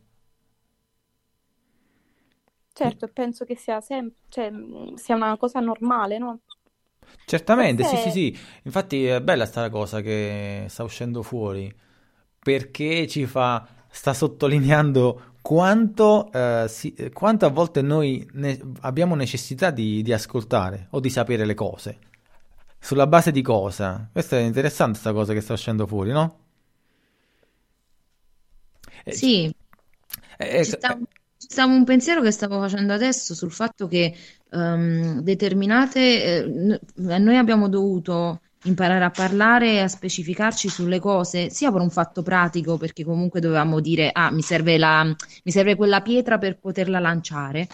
Certo, 2.74 3.08
penso 3.10 3.46
che 3.46 3.56
sia, 3.56 3.82
sem- 3.82 4.12
cioè, 4.30 4.52
sia 4.96 5.16
una 5.16 5.38
cosa 5.38 5.60
normale, 5.60 6.18
no? 6.18 6.40
Certamente, 7.26 7.84
sì, 7.84 7.98
sì, 7.98 8.12
sì. 8.12 8.40
Infatti 8.64 9.06
è 9.06 9.22
bella 9.22 9.46
sta 9.46 9.70
cosa 9.70 10.02
che 10.02 10.66
sta 10.68 10.84
uscendo 10.84 11.22
fuori 11.24 11.74
perché 12.40 13.08
ci 13.08 13.26
fa, 13.26 13.68
sta 13.90 14.14
sottolineando 14.14 15.36
quanto, 15.42 16.32
eh, 16.32 16.66
si, 16.68 17.12
quanto 17.14 17.46
a 17.46 17.50
volte 17.50 17.82
noi 17.82 18.28
ne, 18.34 18.60
abbiamo 18.82 19.16
necessità 19.16 19.70
di, 19.72 20.02
di, 20.02 20.14
ascoltare 20.14 20.88
o 20.92 21.00
di 21.00 21.10
sapere 21.10 21.46
le 21.46 21.54
cose. 21.54 22.00
Sulla 22.80 23.08
base 23.08 23.32
di 23.32 23.42
cosa? 23.42 24.10
Questa 24.12 24.38
è 24.38 24.42
interessante 24.42 25.00
questa 25.00 25.14
cosa 25.14 25.34
che 25.34 25.42
sta 25.42 25.54
uscendo 25.54 25.86
fuori, 25.86 26.12
no? 26.12 26.40
Eh, 29.04 29.12
sì. 29.12 29.54
Eh, 30.38 30.60
eh, 30.60 30.66
Ci 30.66 30.72
sta, 30.72 30.98
sta, 31.52 31.66
un 31.66 31.84
pensiero 31.84 32.22
che 32.22 32.32
stavo 32.32 32.60
facendo 32.60 32.94
adesso 32.94 33.36
sul 33.36 33.52
fatto 33.52 33.88
che 33.88 34.16
um, 34.52 35.20
determinate... 35.22 36.24
Eh, 36.24 36.80
noi 36.96 37.38
abbiamo 37.38 37.68
dovuto 37.68 38.40
imparare 38.64 39.04
a 39.04 39.10
parlare 39.10 39.74
e 39.74 39.80
a 39.82 39.88
specificarci 39.88 40.70
sulle 40.70 41.00
cose, 41.00 41.50
sia 41.50 41.72
per 41.72 41.82
un 41.82 41.90
fatto 41.90 42.22
pratico, 42.22 42.78
perché 42.78 43.04
comunque 43.04 43.40
dovevamo 43.40 43.80
dire, 43.80 44.10
ah, 44.14 44.32
mi 44.32 44.42
serve, 44.42 44.78
la, 44.78 45.04
mi 45.04 45.52
serve 45.52 45.76
quella 45.76 46.02
pietra 46.02 46.38
per 46.38 46.60
poterla 46.60 47.00
lanciare, 47.00 47.68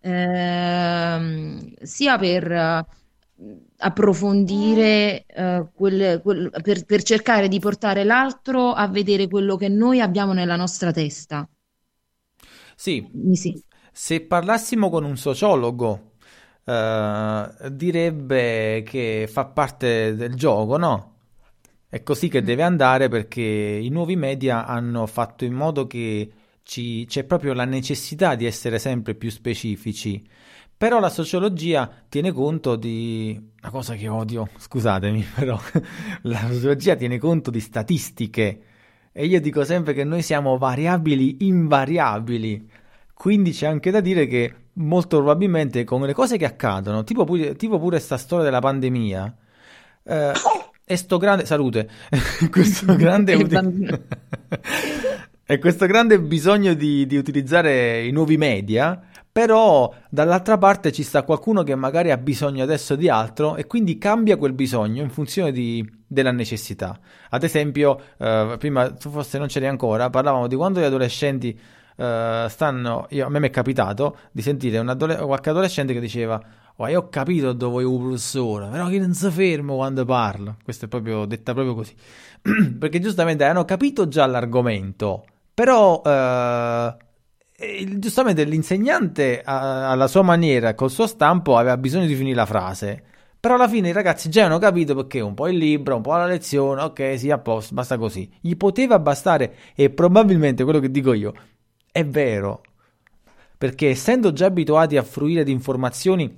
ehm, 0.00 1.74
sia 1.80 2.18
per 2.18 2.50
uh, 2.50 3.46
approfondire, 3.78 5.24
uh, 5.34 5.68
quel, 5.72 6.20
quel, 6.22 6.50
per, 6.62 6.84
per 6.84 7.02
cercare 7.02 7.48
di 7.48 7.60
portare 7.60 8.04
l'altro 8.04 8.72
a 8.72 8.88
vedere 8.88 9.28
quello 9.28 9.56
che 9.56 9.68
noi 9.68 10.00
abbiamo 10.00 10.32
nella 10.32 10.56
nostra 10.56 10.90
testa. 10.90 11.48
Sì, 12.74 13.08
sì. 13.32 13.62
se 13.92 14.20
parlassimo 14.22 14.90
con 14.90 15.04
un 15.04 15.16
sociologo 15.16 16.12
uh, 16.64 17.68
direbbe 17.70 18.82
che 18.84 19.28
fa 19.30 19.46
parte 19.46 20.14
del 20.14 20.34
gioco, 20.34 20.76
no? 20.76 21.10
È 21.88 22.02
così 22.02 22.28
che 22.28 22.40
mm. 22.40 22.44
deve 22.44 22.62
andare 22.62 23.08
perché 23.08 23.42
i 23.42 23.88
nuovi 23.90 24.16
media 24.16 24.66
hanno 24.66 25.06
fatto 25.06 25.44
in 25.44 25.52
modo 25.52 25.86
che 25.86 26.32
ci, 26.62 27.04
c'è 27.06 27.24
proprio 27.24 27.52
la 27.52 27.64
necessità 27.64 28.34
di 28.34 28.46
essere 28.46 28.78
sempre 28.78 29.14
più 29.14 29.30
specifici. 29.30 30.26
Però 30.76 30.98
la 30.98 31.10
sociologia 31.10 31.88
tiene 32.08 32.32
conto 32.32 32.76
di 32.76 33.38
una 33.60 33.70
cosa 33.70 33.94
che 33.94 34.08
odio, 34.08 34.48
scusatemi, 34.56 35.22
però 35.36 35.60
la 36.22 36.48
sociologia 36.48 36.96
tiene 36.96 37.18
conto 37.18 37.50
di 37.50 37.60
statistiche 37.60 38.62
e 39.12 39.26
io 39.26 39.40
dico 39.40 39.64
sempre 39.64 39.92
che 39.92 40.04
noi 40.04 40.22
siamo 40.22 40.56
variabili 40.56 41.38
invariabili. 41.40 42.68
Quindi 43.12 43.52
c'è 43.52 43.66
anche 43.66 43.90
da 43.90 44.00
dire 44.00 44.26
che 44.26 44.54
molto 44.74 45.18
probabilmente 45.18 45.84
con 45.84 46.00
le 46.02 46.14
cose 46.14 46.36
che 46.38 46.46
accadono, 46.46 47.04
tipo 47.04 47.24
pure, 47.24 47.54
tipo 47.56 47.78
pure 47.78 47.98
sta 47.98 48.16
storia 48.16 48.44
della 48.44 48.60
pandemia, 48.60 49.36
eh, 50.04 50.32
e 50.84 50.96
sto 50.96 51.18
grande 51.18 51.44
salute, 51.44 51.88
questo 52.50 52.94
grande 52.96 53.34
uti- 53.34 53.56
e 55.46 55.58
questo 55.58 55.86
grande 55.86 56.20
bisogno 56.20 56.74
di, 56.74 57.06
di, 57.06 57.16
utilizzare 57.16 58.04
i 58.04 58.10
nuovi 58.10 58.36
media 58.36 59.08
però 59.32 59.92
dall'altra 60.10 60.58
parte 60.58 60.92
ci 60.92 61.02
sta 61.02 61.22
qualcuno 61.22 61.62
che 61.62 61.74
magari 61.74 62.10
ha 62.10 62.18
bisogno 62.18 62.62
adesso 62.62 62.94
di 62.94 63.08
altro 63.08 63.56
e 63.56 63.66
quindi 63.66 63.96
cambia 63.96 64.36
quel 64.36 64.52
bisogno 64.52 65.02
in 65.02 65.08
funzione 65.08 65.50
di, 65.52 65.82
della 66.06 66.32
necessità. 66.32 66.98
Ad 67.30 67.42
esempio, 67.42 67.98
eh, 68.18 68.56
prima 68.58 68.90
tu 68.90 69.08
forse 69.08 69.38
non 69.38 69.46
c'eri 69.46 69.66
ancora, 69.66 70.10
parlavamo 70.10 70.46
di 70.46 70.54
quando 70.54 70.80
gli 70.80 70.84
adolescenti 70.84 71.58
eh, 71.96 72.46
stanno, 72.48 73.06
io, 73.08 73.26
a 73.26 73.30
me 73.30 73.40
mi 73.40 73.46
è 73.46 73.50
capitato 73.50 74.18
di 74.32 74.42
sentire 74.42 74.76
adole- 74.78 75.16
qualche 75.16 75.48
adolescente 75.48 75.94
che 75.94 76.00
diceva 76.00 76.40
Oh, 76.76 76.88
io 76.88 77.00
ho 77.00 77.08
capito 77.10 77.52
dove 77.52 77.82
è 77.82 77.86
un 77.86 77.98
professore, 77.98 78.68
però 78.68 78.88
che 78.88 78.98
non 78.98 79.12
si 79.12 79.30
ferma 79.30 79.74
quando 79.74 80.04
parlo. 80.04 80.56
Questo 80.64 80.86
è 80.86 80.88
proprio 80.88 81.26
detta 81.26 81.52
proprio 81.52 81.74
così. 81.74 81.94
Perché 82.78 82.98
giustamente 82.98 83.44
hanno 83.44 83.64
capito 83.64 84.08
già 84.08 84.24
l'argomento, 84.26 85.24
però 85.52 86.00
eh, 86.04 86.96
giustamente 87.98 88.44
l'insegnante 88.44 89.42
alla 89.44 90.06
sua 90.08 90.22
maniera, 90.22 90.74
col 90.74 90.90
suo 90.90 91.06
stampo, 91.06 91.56
aveva 91.56 91.76
bisogno 91.76 92.06
di 92.06 92.14
finire 92.14 92.36
la 92.36 92.46
frase. 92.46 93.02
Però 93.38 93.54
alla 93.54 93.68
fine 93.68 93.88
i 93.88 93.92
ragazzi 93.92 94.28
già 94.28 94.44
hanno 94.44 94.58
capito 94.58 94.94
perché 94.94 95.20
un 95.20 95.34
po' 95.34 95.48
il 95.48 95.56
libro, 95.56 95.96
un 95.96 96.02
po' 96.02 96.14
la 96.14 96.26
lezione, 96.26 96.82
ok, 96.82 97.18
sì, 97.18 97.30
a 97.30 97.38
posto, 97.38 97.74
basta 97.74 97.98
così. 97.98 98.30
Gli 98.40 98.56
poteva 98.56 99.00
bastare 99.00 99.54
e 99.74 99.90
probabilmente 99.90 100.62
quello 100.62 100.78
che 100.78 100.92
dico 100.92 101.12
io 101.12 101.32
è 101.90 102.04
vero. 102.06 102.62
Perché 103.58 103.88
essendo 103.90 104.32
già 104.32 104.46
abituati 104.46 104.96
a 104.96 105.02
fruire 105.02 105.42
di 105.42 105.50
informazioni 105.50 106.32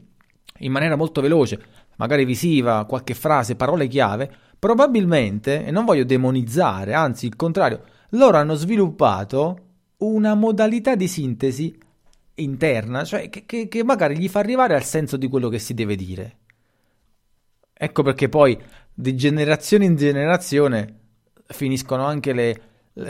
in 0.58 0.72
maniera 0.72 0.96
molto 0.96 1.20
veloce, 1.20 1.60
magari 1.96 2.24
visiva, 2.24 2.86
qualche 2.86 3.14
frase, 3.14 3.54
parole 3.54 3.86
chiave, 3.86 4.30
probabilmente, 4.58 5.64
e 5.64 5.70
non 5.70 5.84
voglio 5.84 6.04
demonizzare, 6.04 6.94
anzi 6.94 7.26
il 7.26 7.36
contrario, 7.36 7.82
loro 8.10 8.38
hanno 8.38 8.54
sviluppato 8.54 9.58
una 10.06 10.34
modalità 10.34 10.94
di 10.94 11.08
sintesi 11.08 11.76
interna, 12.36 13.04
cioè 13.04 13.28
che, 13.28 13.46
che, 13.46 13.68
che 13.68 13.84
magari 13.84 14.18
gli 14.18 14.28
fa 14.28 14.40
arrivare 14.40 14.74
al 14.74 14.84
senso 14.84 15.16
di 15.16 15.28
quello 15.28 15.48
che 15.48 15.58
si 15.58 15.74
deve 15.74 15.96
dire. 15.96 16.38
Ecco 17.72 18.02
perché 18.02 18.28
poi 18.28 18.60
di 18.92 19.16
generazione 19.16 19.84
in 19.84 19.96
generazione 19.96 21.00
finiscono 21.46 22.04
anche 22.04 22.32
le, 22.32 22.60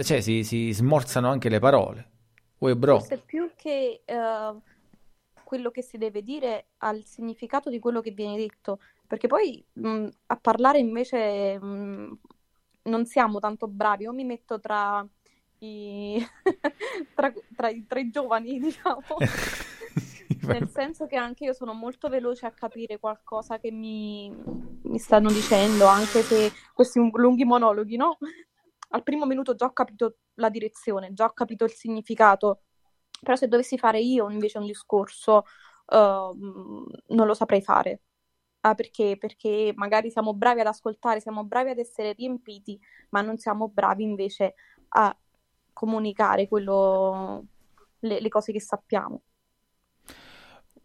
cioè 0.03 0.21
si, 0.21 0.43
si 0.43 0.73
smorzano 0.73 1.29
anche 1.29 1.49
le 1.49 1.59
parole. 1.59 2.11
Uè, 2.59 2.75
bro. 2.75 2.99
Forse 2.99 3.19
più 3.19 3.51
che 3.55 4.03
uh, 4.07 4.61
quello 5.45 5.71
che 5.71 5.83
si 5.83 5.99
deve 5.99 6.23
dire 6.23 6.67
al 6.79 7.05
significato 7.05 7.69
di 7.69 7.79
quello 7.79 8.01
che 8.01 8.11
viene 8.13 8.37
detto, 8.37 8.81
perché 9.07 9.27
poi 9.27 9.63
mh, 9.73 10.09
a 10.27 10.37
parlare 10.37 10.79
invece 10.79 11.59
mh, 11.59 12.19
non 12.85 13.05
siamo 13.05 13.39
tanto 13.39 13.69
bravi. 13.69 14.05
Io 14.05 14.13
mi 14.13 14.25
metto 14.25 14.59
tra 14.61 15.07
i, 15.65 16.27
tra, 17.15 17.33
tra, 17.57 17.99
i 17.99 18.11
giovani, 18.11 18.59
diciamo. 18.61 19.01
Nel 20.47 20.69
senso 20.69 21.07
che 21.07 21.17
anche 21.17 21.45
io 21.45 21.55
sono 21.55 21.73
molto 21.73 22.09
veloce 22.09 22.47
a 22.47 22.53
capire 22.53 22.99
qualcosa 22.99 23.59
che 23.59 23.71
mi, 23.71 24.31
mi 24.83 24.99
stanno 24.99 25.31
dicendo, 25.31 25.87
anche 25.87 26.21
se 26.23 26.53
questi 26.75 27.01
lunghi 27.13 27.45
monologhi, 27.45 27.97
no? 27.97 28.19
Al 28.91 29.03
primo 29.03 29.25
minuto 29.25 29.55
già 29.55 29.67
ho 29.67 29.73
capito 29.73 30.19
la 30.35 30.51
direzione, 30.51 31.15
già 31.15 31.25
ho 31.25 31.33
capito 31.33 31.65
il 31.65 31.73
significato 31.73 32.65
però 33.25 33.37
se 33.37 33.49
dovessi 33.49 33.77
fare 33.77 34.01
io 34.01 34.31
invece 34.31 34.59
un 34.59 34.67
discorso, 34.67 35.45
uh, 35.87 36.37
non 37.09 37.27
lo 37.27 37.35
saprei 37.35 37.63
fare. 37.63 38.03
Ah, 38.61 38.75
perché? 38.75 39.17
Perché 39.19 39.73
magari 39.75 40.11
siamo 40.11 40.35
bravi 40.35 40.61
ad 40.61 40.69
ascoltare, 40.69 41.21
siamo 41.21 41.45
bravi 41.45 41.71
ad 41.71 41.79
essere 41.79 42.13
riempiti, 42.13 42.79
ma 43.11 43.21
non 43.21 43.37
siamo 43.39 43.69
bravi 43.69 44.05
invece 44.05 44.55
a 44.91 45.17
comunicare 45.75 46.49
quello, 46.49 47.45
le, 47.99 48.21
le 48.21 48.29
cose 48.31 48.53
che 48.53 48.61
sappiamo. 48.61 49.21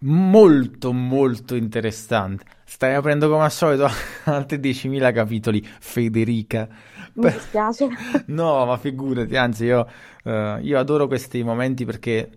Molto, 0.01 0.93
molto 0.93 1.55
interessante. 1.55 2.45
Stai 2.63 2.93
aprendo 2.93 3.29
come 3.29 3.43
al 3.43 3.51
solito 3.51 3.87
altri 4.25 4.57
10.000 4.57 5.13
capitoli, 5.13 5.61
Federica. 5.61 6.67
Mi 7.13 7.31
dispiace. 7.31 7.89
no, 8.27 8.65
ma 8.65 8.77
figurati, 8.77 9.35
anzi 9.35 9.65
io, 9.65 9.87
uh, 10.23 10.57
io 10.61 10.79
adoro 10.79 11.07
questi 11.07 11.43
momenti 11.43 11.83
perché 11.83 12.29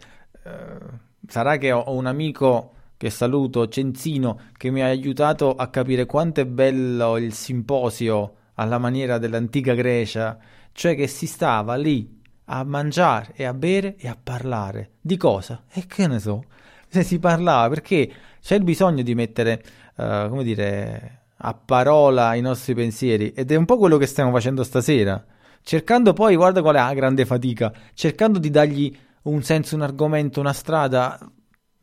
uh, 0.44 0.86
sarà 1.26 1.56
che 1.56 1.70
ho, 1.70 1.94
un 1.94 2.06
amico 2.06 2.74
che 2.96 3.10
saluto, 3.10 3.68
Cenzino, 3.68 4.40
che 4.56 4.70
mi 4.70 4.82
ha 4.82 4.86
aiutato 4.86 5.54
a 5.54 5.68
capire 5.68 6.04
quanto 6.04 6.40
è 6.40 6.46
bello 6.46 7.16
il 7.16 7.32
simposio 7.32 8.34
alla 8.54 8.78
maniera 8.78 9.18
dell'antica 9.18 9.74
Grecia, 9.74 10.36
cioè 10.72 10.96
che 10.96 11.06
si 11.06 11.26
stava 11.26 11.76
lì 11.76 12.21
a 12.46 12.64
mangiare 12.64 13.32
e 13.34 13.44
a 13.44 13.54
bere 13.54 13.96
e 13.96 14.08
a 14.08 14.16
parlare. 14.20 14.92
Di 15.00 15.16
cosa? 15.16 15.64
E 15.72 15.86
che 15.86 16.06
ne 16.06 16.18
so. 16.18 16.44
Se 16.88 17.02
si 17.02 17.18
parlava 17.18 17.68
perché 17.68 18.12
c'è 18.40 18.56
il 18.56 18.64
bisogno 18.64 19.02
di 19.02 19.14
mettere, 19.14 19.62
uh, 19.96 20.28
come 20.28 20.44
dire, 20.44 21.20
a 21.36 21.54
parola 21.54 22.34
i 22.34 22.40
nostri 22.40 22.74
pensieri 22.74 23.32
ed 23.32 23.50
è 23.50 23.56
un 23.56 23.64
po' 23.64 23.78
quello 23.78 23.96
che 23.96 24.06
stiamo 24.06 24.30
facendo 24.30 24.62
stasera, 24.62 25.24
cercando 25.62 26.12
poi, 26.12 26.36
guarda 26.36 26.60
qual 26.60 26.74
è 26.74 26.78
la 26.78 26.94
grande 26.94 27.24
fatica, 27.24 27.72
cercando 27.94 28.38
di 28.38 28.50
dargli 28.50 28.94
un 29.22 29.42
senso, 29.42 29.74
un 29.74 29.82
argomento, 29.82 30.40
una 30.40 30.52
strada, 30.52 31.18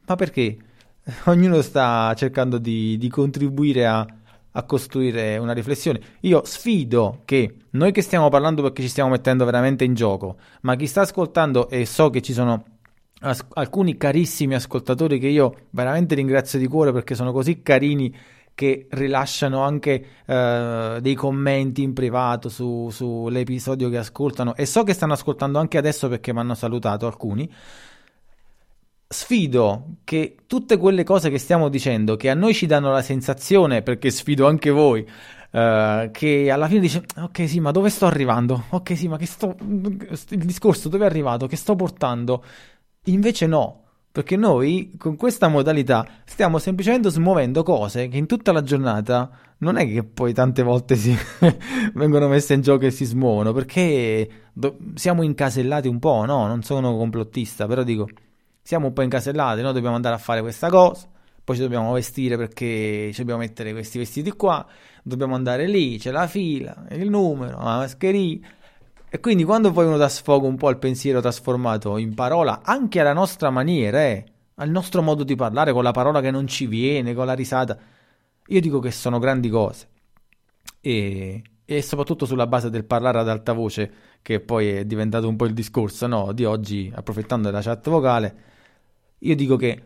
ma 0.05 0.15
perché? 0.15 0.57
Ognuno 1.25 1.61
sta 1.61 2.13
cercando 2.15 2.57
di, 2.57 2.97
di 2.97 3.09
contribuire 3.09 3.87
a, 3.87 4.05
a 4.51 4.63
costruire 4.63 5.37
una 5.37 5.53
riflessione. 5.53 5.99
Io 6.21 6.41
sfido 6.43 7.21
che 7.25 7.55
noi 7.71 7.91
che 7.91 8.01
stiamo 8.01 8.29
parlando 8.29 8.61
perché 8.61 8.81
ci 8.81 8.87
stiamo 8.87 9.09
mettendo 9.09 9.45
veramente 9.45 9.83
in 9.83 9.93
gioco, 9.93 10.37
ma 10.61 10.75
chi 10.75 10.87
sta 10.87 11.01
ascoltando 11.01 11.69
e 11.69 11.85
so 11.85 12.09
che 12.09 12.21
ci 12.21 12.33
sono 12.33 12.63
as- 13.21 13.45
alcuni 13.53 13.97
carissimi 13.97 14.55
ascoltatori 14.55 15.19
che 15.19 15.27
io 15.27 15.67
veramente 15.71 16.15
ringrazio 16.15 16.59
di 16.59 16.67
cuore 16.67 16.91
perché 16.91 17.15
sono 17.15 17.31
così 17.31 17.61
carini 17.61 18.15
che 18.59 18.87
rilasciano 18.89 19.61
anche 19.61 20.05
uh, 20.25 20.99
dei 20.99 21.15
commenti 21.15 21.81
in 21.81 21.93
privato 21.93 22.49
su, 22.49 22.89
sull'episodio 22.91 23.87
che 23.87 23.97
ascoltano 23.99 24.53
e 24.55 24.65
so 24.65 24.83
che 24.83 24.91
stanno 24.91 25.13
ascoltando 25.13 25.59
anche 25.59 25.77
adesso 25.77 26.09
perché 26.09 26.33
mi 26.33 26.39
hanno 26.39 26.55
salutato 26.55 27.05
alcuni. 27.05 27.49
Sfido 29.11 29.95
che 30.03 30.35
tutte 30.45 30.77
quelle 30.77 31.03
cose 31.03 31.31
che 31.31 31.39
stiamo 31.39 31.67
dicendo, 31.67 32.15
che 32.15 32.29
a 32.29 32.35
noi 32.35 32.53
ci 32.53 32.67
danno 32.67 32.91
la 32.91 33.01
sensazione, 33.01 33.81
perché 33.81 34.11
sfido 34.11 34.45
anche 34.47 34.69
voi, 34.69 35.01
uh, 35.01 36.11
che 36.11 36.51
alla 36.51 36.67
fine 36.67 36.79
dice: 36.79 37.03
Ok, 37.17 37.49
sì, 37.49 37.59
ma 37.59 37.71
dove 37.71 37.89
sto 37.89 38.05
arrivando? 38.05 38.65
Ok, 38.69 38.95
sì, 38.95 39.07
ma 39.07 39.17
che 39.17 39.25
sto. 39.25 39.55
Il 39.59 40.45
discorso 40.45 40.89
dove 40.89 41.05
è 41.05 41.07
arrivato? 41.07 41.47
Che 41.47 41.55
sto 41.55 41.75
portando? 41.75 42.43
Invece 43.05 43.47
no 43.47 43.83
perché 44.11 44.35
noi 44.35 44.95
con 44.97 45.15
questa 45.15 45.47
modalità 45.47 46.05
stiamo 46.25 46.57
semplicemente 46.57 47.09
smuovendo 47.09 47.61
cose 47.63 48.07
che 48.07 48.17
in 48.17 48.25
tutta 48.25 48.51
la 48.51 48.63
giornata 48.63 49.29
non 49.59 49.77
è 49.77 49.87
che 49.87 50.03
poi 50.03 50.33
tante 50.33 50.63
volte 50.63 50.95
si 50.95 51.15
vengono 51.93 52.27
messe 52.27 52.53
in 52.53 52.61
gioco 52.61 52.85
e 52.85 52.91
si 52.91 53.05
smuovono, 53.05 53.53
perché 53.53 54.29
do- 54.53 54.77
siamo 54.95 55.21
incasellati 55.23 55.87
un 55.87 55.99
po', 55.99 56.25
no? 56.25 56.47
Non 56.47 56.63
sono 56.63 56.95
complottista, 56.95 57.67
però 57.67 57.83
dico, 57.83 58.07
siamo 58.61 58.87
un 58.87 58.93
po' 58.93 59.01
incasellati, 59.01 59.61
noi 59.61 59.73
dobbiamo 59.73 59.95
andare 59.95 60.15
a 60.15 60.19
fare 60.19 60.41
questa 60.41 60.69
cosa, 60.69 61.07
poi 61.43 61.55
ci 61.55 61.61
dobbiamo 61.61 61.91
vestire 61.93 62.37
perché 62.37 63.09
ci 63.11 63.19
dobbiamo 63.19 63.39
mettere 63.39 63.71
questi 63.71 63.97
vestiti 63.97 64.31
qua, 64.31 64.65
dobbiamo 65.03 65.35
andare 65.35 65.67
lì, 65.67 65.97
c'è 65.97 66.11
la 66.11 66.27
fila, 66.27 66.85
il 66.91 67.09
numero, 67.09 67.57
la 67.57 67.77
mascherina 67.77 68.47
e 69.11 69.19
quindi 69.19 69.43
quando 69.43 69.71
poi 69.71 69.87
uno 69.87 69.97
dà 69.97 70.07
sfogo 70.07 70.45
un 70.45 70.55
po' 70.55 70.67
al 70.67 70.77
pensiero 70.77 71.19
trasformato 71.19 71.97
in 71.97 72.13
parola, 72.13 72.61
anche 72.63 72.99
alla 72.99 73.13
nostra 73.13 73.49
maniera, 73.49 74.03
eh, 74.03 74.23
al 74.55 74.69
nostro 74.69 75.01
modo 75.01 75.23
di 75.23 75.35
parlare, 75.35 75.73
con 75.73 75.81
la 75.81 75.91
parola 75.91 76.21
che 76.21 76.29
non 76.29 76.45
ci 76.45 76.67
viene, 76.67 77.15
con 77.15 77.25
la 77.25 77.33
risata, 77.33 77.75
io 78.45 78.61
dico 78.61 78.77
che 78.79 78.91
sono 78.91 79.17
grandi 79.17 79.49
cose. 79.49 79.87
E, 80.79 81.41
e 81.71 81.83
soprattutto 81.83 82.25
sulla 82.25 82.47
base 82.47 82.71
del 82.71 82.83
parlare 82.83 83.19
ad 83.19 83.29
alta 83.29 83.53
voce, 83.53 83.91
che 84.23 84.39
poi 84.39 84.69
è 84.69 84.85
diventato 84.85 85.27
un 85.27 85.35
po' 85.35 85.45
il 85.45 85.53
discorso 85.53 86.07
no, 86.07 86.31
di 86.31 86.43
oggi, 86.43 86.91
approfittando 86.91 87.47
della 87.47 87.61
chat 87.61 87.87
vocale, 87.89 88.35
io 89.19 89.35
dico 89.35 89.55
che 89.55 89.79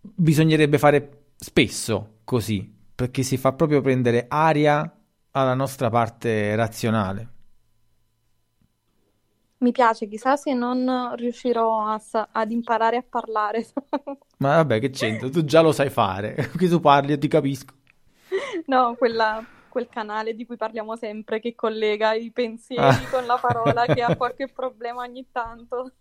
bisognerebbe 0.00 0.78
fare 0.78 1.32
spesso 1.36 2.20
così, 2.24 2.74
perché 2.94 3.22
si 3.22 3.36
fa 3.36 3.52
proprio 3.52 3.82
prendere 3.82 4.24
aria 4.26 4.90
alla 5.32 5.52
nostra 5.52 5.90
parte 5.90 6.56
razionale. 6.56 7.32
Mi 9.58 9.70
piace, 9.70 10.08
chissà 10.08 10.36
se 10.36 10.54
non 10.54 11.14
riuscirò 11.14 11.88
a 11.88 12.00
ad 12.32 12.50
imparare 12.50 12.96
a 12.96 13.04
parlare. 13.06 13.66
Ma 14.38 14.56
vabbè, 14.56 14.80
che 14.80 14.88
c'entra? 14.88 15.28
Tu 15.28 15.44
già 15.44 15.60
lo 15.60 15.72
sai 15.72 15.90
fare. 15.90 16.48
Qui 16.56 16.68
tu 16.68 16.80
parli 16.80 17.12
e 17.12 17.18
ti 17.18 17.28
capisco. 17.28 17.74
No, 18.64 18.94
quella, 18.96 19.44
quel 19.68 19.88
canale 19.88 20.34
di 20.34 20.46
cui 20.46 20.56
parliamo 20.56 20.96
sempre 20.96 21.40
che 21.40 21.54
collega 21.54 22.14
i 22.14 22.30
pensieri 22.30 22.82
ah. 22.82 23.08
con 23.10 23.26
la 23.26 23.38
parola 23.40 23.84
che 23.86 24.02
ha 24.02 24.14
qualche 24.16 24.48
problema 24.48 25.02
ogni 25.02 25.26
tanto. 25.30 25.92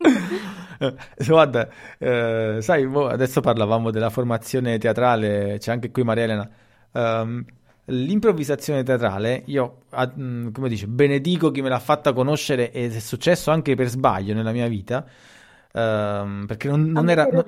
Guarda, 1.26 1.70
eh, 1.98 2.58
sai, 2.62 2.90
adesso 2.94 3.42
parlavamo 3.42 3.92
della 3.92 4.10
formazione 4.10 4.78
teatrale, 4.78 5.58
c'è 5.60 5.72
anche 5.72 5.92
qui 5.92 6.04
Maria 6.04 6.24
Elena. 6.24 6.50
Um, 6.92 7.46
l'improvvisazione 7.86 8.84
teatrale, 8.84 9.44
io, 9.46 9.84
mm, 10.20 10.52
come 10.52 10.70
dice, 10.70 10.88
benedico 10.88 11.52
chi 11.52 11.62
me 11.62 11.70
l'ha 11.70 11.80
fatta 11.80 12.14
conoscere 12.14 12.72
ed 12.72 12.96
è 12.96 13.00
successo 13.00 13.52
anche 13.52 13.76
per 13.76 13.88
sbaglio 13.88 14.34
nella 14.34 14.52
mia 14.52 14.68
vita. 14.68 15.06
Uh, 15.78 16.48
perché 16.48 16.70
non, 16.70 16.86
non 16.90 17.08
era. 17.08 17.28
Non 17.28 17.44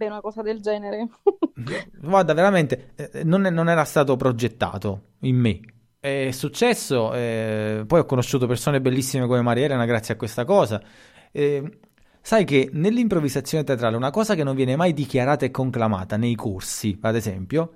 una 0.00 0.20
cosa 0.20 0.42
del 0.42 0.60
genere. 0.60 1.06
Guarda, 2.00 2.34
veramente 2.34 2.90
eh, 2.96 3.22
non, 3.22 3.42
non, 3.42 3.68
era 3.68 3.84
stato 3.84 4.16
progettato 4.16 5.02
in 5.20 5.36
me. 5.36 5.60
È 6.00 6.30
successo, 6.32 7.14
eh, 7.14 7.84
poi 7.86 8.00
ho 8.00 8.04
conosciuto 8.04 8.48
persone 8.48 8.80
bellissime 8.80 9.28
come 9.28 9.42
Maria 9.42 9.66
Elena 9.66 9.84
grazie 9.84 10.14
a 10.14 10.16
questa 10.16 10.44
cosa. 10.44 10.82
Eh, 11.30 11.78
sai 12.20 12.44
che 12.44 12.68
nell'improvvisazione 12.72 13.62
teatrale 13.62 13.94
una 13.94 14.10
cosa 14.10 14.34
che 14.34 14.42
non 14.42 14.56
viene 14.56 14.74
mai 14.74 14.92
dichiarata 14.92 15.44
e 15.44 15.52
conclamata 15.52 16.16
nei 16.16 16.34
corsi, 16.34 16.98
ad 17.00 17.14
esempio, 17.14 17.74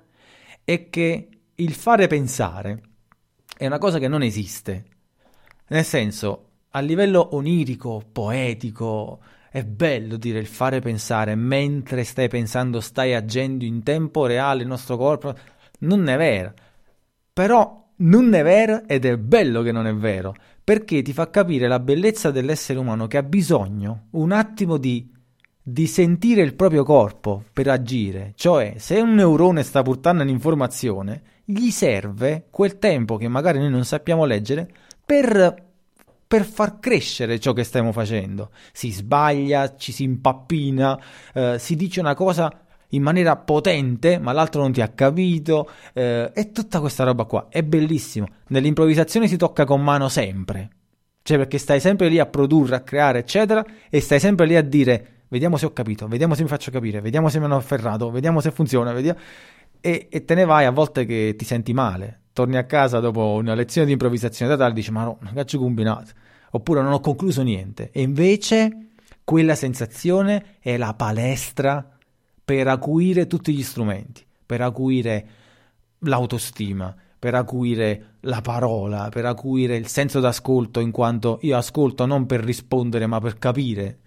è 0.65 0.89
che 0.89 1.29
il 1.55 1.73
fare 1.73 2.07
pensare 2.07 2.81
è 3.55 3.65
una 3.65 3.77
cosa 3.77 3.99
che 3.99 4.09
non 4.09 4.21
esiste. 4.21 4.83
Nel 5.69 5.85
senso, 5.85 6.47
a 6.71 6.81
livello 6.81 7.35
onirico, 7.35 8.03
poetico, 8.11 9.19
è 9.53 9.63
bello 9.63 10.17
dire 10.17 10.39
il 10.39 10.47
fare 10.47 10.79
pensare 10.79 11.35
mentre 11.35 12.03
stai 12.05 12.27
pensando, 12.27 12.79
stai 12.79 13.13
agendo 13.13 13.65
in 13.65 13.83
tempo 13.83 14.25
reale 14.25 14.63
il 14.63 14.67
nostro 14.67 14.97
corpo. 14.97 15.31
Non 15.81 16.07
è 16.07 16.17
vero. 16.17 16.53
Però 17.31 17.87
non 17.97 18.33
è 18.33 18.41
vero 18.41 18.81
ed 18.87 19.05
è 19.05 19.15
bello 19.15 19.61
che 19.61 19.71
non 19.71 19.85
è 19.85 19.93
vero, 19.93 20.33
perché 20.63 21.03
ti 21.03 21.13
fa 21.13 21.29
capire 21.29 21.67
la 21.67 21.79
bellezza 21.79 22.31
dell'essere 22.31 22.79
umano 22.79 23.05
che 23.05 23.17
ha 23.17 23.21
bisogno 23.21 24.07
un 24.13 24.31
attimo 24.31 24.77
di, 24.77 25.07
di 25.61 25.85
sentire 25.85 26.41
il 26.41 26.55
proprio 26.55 26.83
corpo 26.83 27.43
per 27.53 27.67
agire. 27.67 28.31
Cioè, 28.33 28.73
se 28.77 28.99
un 29.01 29.13
neurone 29.13 29.61
sta 29.61 29.83
portando 29.83 30.23
un'informazione, 30.23 31.21
gli 31.45 31.69
serve 31.69 32.47
quel 32.49 32.79
tempo 32.79 33.17
che 33.17 33.27
magari 33.27 33.59
noi 33.59 33.69
non 33.69 33.85
sappiamo 33.85 34.25
leggere 34.25 34.67
per 35.05 35.72
per 36.33 36.45
far 36.45 36.79
crescere 36.79 37.39
ciò 37.39 37.53
che 37.53 37.63
stiamo 37.63 37.91
facendo. 37.91 38.49
Si 38.71 38.89
sbaglia, 38.89 39.75
ci 39.75 39.91
si 39.91 40.01
impappina, 40.01 40.99
eh, 41.31 41.59
si 41.59 41.75
dice 41.75 41.99
una 41.99 42.15
cosa 42.15 42.51
in 42.89 43.03
maniera 43.03 43.35
potente, 43.35 44.17
ma 44.17 44.31
l'altro 44.31 44.61
non 44.61 44.71
ti 44.71 44.81
ha 44.81 44.87
capito. 44.87 45.69
Eh, 45.93 46.31
e 46.33 46.51
tutta 46.51 46.79
questa 46.79 47.03
roba 47.03 47.25
qua 47.25 47.49
è 47.49 47.61
bellissimo. 47.61 48.25
Nell'improvvisazione 48.47 49.27
si 49.27 49.37
tocca 49.37 49.63
con 49.63 49.83
mano 49.83 50.09
sempre. 50.09 50.69
Cioè, 51.21 51.37
perché 51.37 51.59
stai 51.59 51.79
sempre 51.79 52.09
lì 52.09 52.17
a 52.17 52.25
produrre, 52.25 52.77
a 52.77 52.81
creare, 52.81 53.19
eccetera, 53.19 53.63
e 53.87 54.01
stai 54.01 54.19
sempre 54.19 54.47
lì 54.47 54.55
a 54.55 54.63
dire: 54.63 55.25
Vediamo 55.27 55.57
se 55.57 55.67
ho 55.67 55.71
capito, 55.71 56.07
vediamo 56.07 56.33
se 56.33 56.41
mi 56.41 56.47
faccio 56.47 56.71
capire, 56.71 56.99
vediamo 56.99 57.29
se 57.29 57.37
mi 57.37 57.45
hanno 57.45 57.57
afferrato, 57.57 58.09
vediamo 58.09 58.39
se 58.39 58.49
funziona, 58.49 58.91
vediamo... 58.91 59.19
E, 59.79 60.07
e 60.09 60.25
te 60.25 60.33
ne 60.33 60.45
vai 60.45 60.65
a 60.65 60.71
volte 60.71 61.05
che 61.05 61.35
ti 61.37 61.45
senti 61.45 61.73
male. 61.73 62.21
Torni 62.33 62.57
a 62.57 62.65
casa 62.65 62.99
dopo 62.99 63.33
una 63.33 63.53
lezione 63.53 63.85
di 63.85 63.93
improvvisazione 63.93 64.49
teatrale 64.49 64.73
e 64.73 64.75
dici: 64.75 64.91
Ma 64.91 65.03
no, 65.03 65.19
che 65.33 65.45
ci 65.45 65.57
combinato? 65.57 66.11
Oppure 66.51 66.81
non 66.81 66.91
ho 66.91 66.99
concluso 66.99 67.43
niente. 67.43 67.91
E 67.91 68.01
invece 68.01 68.87
quella 69.23 69.55
sensazione 69.55 70.57
è 70.59 70.75
la 70.77 70.93
palestra 70.95 71.87
per 72.43 72.67
acuire 72.67 73.27
tutti 73.27 73.53
gli 73.53 73.63
strumenti, 73.63 74.25
per 74.45 74.61
acuire 74.61 75.27
l'autostima, 75.99 76.93
per 77.17 77.35
acuire 77.35 78.15
la 78.21 78.41
parola, 78.41 79.09
per 79.09 79.25
acuire 79.25 79.77
il 79.77 79.87
senso 79.87 80.19
d'ascolto, 80.19 80.79
in 80.79 80.91
quanto 80.91 81.39
io 81.43 81.55
ascolto 81.55 82.05
non 82.05 82.25
per 82.25 82.43
rispondere 82.43 83.05
ma 83.05 83.19
per 83.19 83.37
capire, 83.37 83.99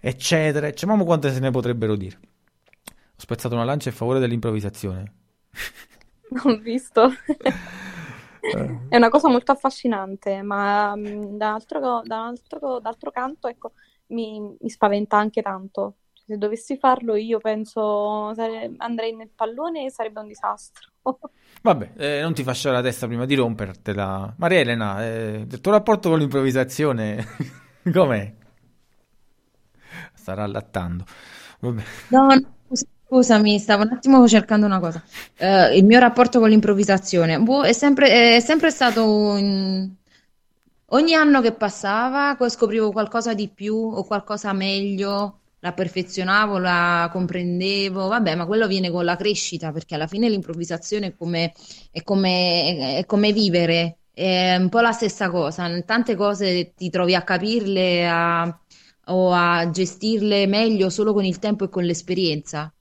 eccetera, 0.00 0.66
eccetera. 0.66 0.96
Ma 0.96 1.04
quante 1.04 1.32
se 1.32 1.40
ne 1.40 1.50
potrebbero 1.50 1.94
dire. 1.94 2.18
Ho 2.20 3.22
spezzato 3.22 3.54
una 3.54 3.64
lancia 3.64 3.90
in 3.90 3.94
favore 3.94 4.18
dell'improvvisazione. 4.18 5.12
Ho 6.44 6.56
visto. 6.58 7.10
È 8.88 8.96
una 8.96 9.08
cosa 9.08 9.28
molto 9.28 9.52
affascinante, 9.52 10.42
ma 10.42 10.94
mm, 10.96 11.36
dall'altro, 11.36 12.02
dall'altro, 12.04 12.80
d'altro 12.80 13.10
canto, 13.10 13.48
ecco, 13.48 13.72
mi, 14.08 14.40
mi 14.58 14.70
spaventa 14.70 15.16
anche 15.16 15.42
tanto 15.42 15.96
se 16.30 16.38
dovessi 16.38 16.76
farlo 16.76 17.16
io 17.16 17.38
penso 17.38 18.32
sare- 18.34 18.72
andrei 18.76 19.14
nel 19.14 19.30
pallone 19.34 19.86
e 19.86 19.90
sarebbe 19.90 20.20
un 20.20 20.28
disastro. 20.28 20.88
Vabbè, 21.62 21.90
eh, 21.96 22.20
non 22.22 22.32
ti 22.34 22.44
faccio 22.44 22.70
la 22.70 22.80
testa 22.80 23.06
prima 23.08 23.26
di 23.26 23.34
rompertela. 23.34 24.32
Maria 24.38 24.60
Elena, 24.60 25.04
eh, 25.04 25.46
il 25.50 25.60
tuo 25.60 25.72
rapporto 25.72 26.08
con 26.08 26.18
l'improvvisazione 26.20 27.26
com'è? 27.92 28.32
Starà 30.14 30.44
allattando. 30.44 31.04
Vabbè. 31.58 31.82
No, 32.08 32.26
no, 32.28 32.54
scusami, 33.10 33.58
stavo 33.58 33.82
un 33.82 33.90
attimo 33.92 34.28
cercando 34.28 34.66
una 34.66 34.78
cosa. 34.78 35.02
Uh, 35.38 35.74
il 35.74 35.84
mio 35.84 35.98
rapporto 35.98 36.38
con 36.38 36.48
l'improvvisazione 36.48 37.40
boh, 37.40 37.62
è, 37.62 37.72
sempre, 37.72 38.36
è 38.36 38.40
sempre 38.40 38.70
stato 38.70 39.04
un... 39.04 39.90
Ogni 40.92 41.14
anno 41.14 41.40
che 41.40 41.52
passava 41.52 42.36
scoprivo 42.48 42.92
qualcosa 42.92 43.34
di 43.34 43.48
più 43.48 43.74
o 43.76 44.04
qualcosa 44.04 44.52
meglio 44.52 45.38
la 45.60 45.72
perfezionavo, 45.72 46.58
la 46.58 47.08
comprendevo, 47.12 48.08
vabbè, 48.08 48.34
ma 48.34 48.46
quello 48.46 48.66
viene 48.66 48.90
con 48.90 49.04
la 49.04 49.16
crescita, 49.16 49.72
perché 49.72 49.94
alla 49.94 50.06
fine 50.06 50.28
l'improvvisazione 50.28 51.08
è 51.08 51.14
come, 51.16 51.52
è 51.90 52.02
come, 52.02 52.96
è 52.98 53.04
come 53.06 53.32
vivere, 53.32 53.98
è 54.12 54.56
un 54.56 54.68
po' 54.68 54.80
la 54.80 54.92
stessa 54.92 55.30
cosa, 55.30 55.68
tante 55.82 56.16
cose 56.16 56.72
ti 56.74 56.90
trovi 56.90 57.14
a 57.14 57.22
capirle 57.22 58.08
a, 58.08 58.58
o 59.06 59.32
a 59.32 59.68
gestirle 59.70 60.46
meglio 60.46 60.90
solo 60.90 61.12
con 61.12 61.24
il 61.24 61.38
tempo 61.38 61.64
e 61.64 61.68
con 61.68 61.84
l'esperienza. 61.84 62.72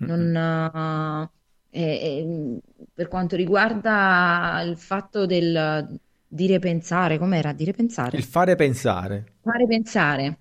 Non, 0.00 1.30
eh, 1.70 1.80
eh, 1.80 2.58
per 2.92 3.08
quanto 3.08 3.36
riguarda 3.36 4.62
il 4.64 4.76
fatto 4.76 5.26
del 5.26 5.98
dire 6.26 6.58
pensare, 6.58 7.18
com'era? 7.18 7.52
Dire 7.52 7.72
pensare? 7.72 8.16
Il 8.16 8.24
fare 8.24 8.54
pensare. 8.56 9.24
Fare 9.42 9.66
pensare. 9.66 10.38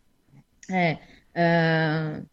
Eh, 0.68 1.00
eh, 1.32 2.24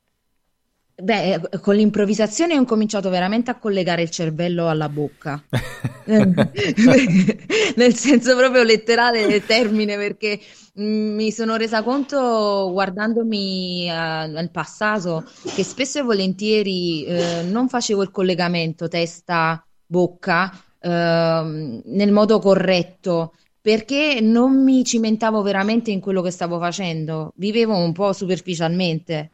beh, 1.03 1.41
con 1.61 1.75
l'improvvisazione 1.75 2.59
ho 2.59 2.65
cominciato 2.65 3.11
veramente 3.11 3.51
a 3.51 3.59
collegare 3.59 4.03
il 4.03 4.11
cervello 4.11 4.69
alla 4.69 4.89
bocca, 4.89 5.43
nel 6.07 7.95
senso 7.95 8.37
proprio 8.37 8.63
letterale 8.63 9.27
del 9.27 9.45
termine, 9.45 9.97
perché 9.97 10.39
mm, 10.81 11.15
mi 11.15 11.31
sono 11.31 11.57
resa 11.57 11.83
conto 11.83 12.71
guardandomi 12.73 13.89
uh, 13.89 14.31
nel 14.31 14.51
passato 14.51 15.25
che 15.55 15.65
spesso 15.65 15.99
e 15.99 16.03
volentieri 16.03 17.07
uh, 17.09 17.51
non 17.51 17.69
facevo 17.69 18.03
il 18.03 18.11
collegamento 18.11 18.89
testa-bocca 18.89 20.63
uh, 20.81 20.89
nel 20.89 22.13
modo 22.13 22.39
corretto 22.39 23.33
perché 23.63 24.21
non 24.21 24.63
mi 24.63 24.85
cimentavo 24.85 25.43
veramente 25.43 25.91
in 25.91 26.01
quello 26.01 26.23
che 26.23 26.31
stavo 26.31 26.59
facendo, 26.59 27.33
vivevo 27.37 27.77
un 27.77 27.93
po' 27.93 28.13
superficialmente. 28.13 29.31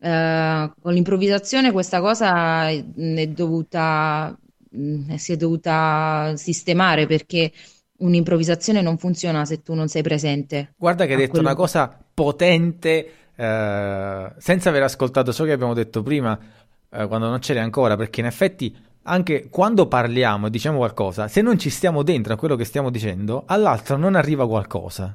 Uh, 0.00 0.72
con 0.80 0.92
l'improvvisazione 0.92 1.72
questa 1.72 2.00
cosa 2.00 2.68
è 2.68 3.26
dovuta, 3.26 4.36
mm, 4.76 5.14
si 5.14 5.32
è 5.32 5.36
dovuta 5.36 6.32
sistemare 6.36 7.06
perché 7.06 7.50
un'improvvisazione 7.98 8.80
non 8.80 8.96
funziona 8.96 9.44
se 9.44 9.62
tu 9.62 9.74
non 9.74 9.88
sei 9.88 10.02
presente. 10.02 10.74
Guarda 10.76 11.04
che 11.04 11.12
hai 11.12 11.18
detto 11.18 11.30
quello... 11.32 11.46
una 11.46 11.56
cosa 11.56 11.98
potente 12.14 13.10
uh, 13.34 14.32
senza 14.38 14.68
aver 14.68 14.84
ascoltato 14.84 15.32
ciò 15.32 15.44
che 15.44 15.52
abbiamo 15.52 15.74
detto 15.74 16.02
prima 16.02 16.38
uh, 16.90 17.08
quando 17.08 17.28
non 17.28 17.40
c'eri 17.40 17.58
ancora, 17.58 17.96
perché 17.96 18.20
in 18.20 18.26
effetti 18.26 18.76
anche 19.02 19.48
quando 19.48 19.88
parliamo 19.88 20.46
e 20.46 20.50
diciamo 20.50 20.78
qualcosa, 20.78 21.28
se 21.28 21.40
non 21.40 21.58
ci 21.58 21.70
stiamo 21.70 22.02
dentro 22.02 22.34
a 22.34 22.36
quello 22.36 22.56
che 22.56 22.64
stiamo 22.64 22.90
dicendo, 22.90 23.44
all'altro 23.46 23.96
non 23.96 24.14
arriva 24.14 24.46
qualcosa. 24.46 25.12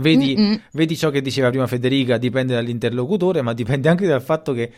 Vedi, 0.00 0.60
vedi, 0.72 0.96
ciò 0.96 1.10
che 1.10 1.20
diceva 1.20 1.50
prima 1.50 1.66
Federica, 1.66 2.18
dipende 2.18 2.54
dall'interlocutore, 2.54 3.42
ma 3.42 3.52
dipende 3.52 3.88
anche 3.88 4.06
dal 4.06 4.22
fatto 4.22 4.52
che... 4.52 4.72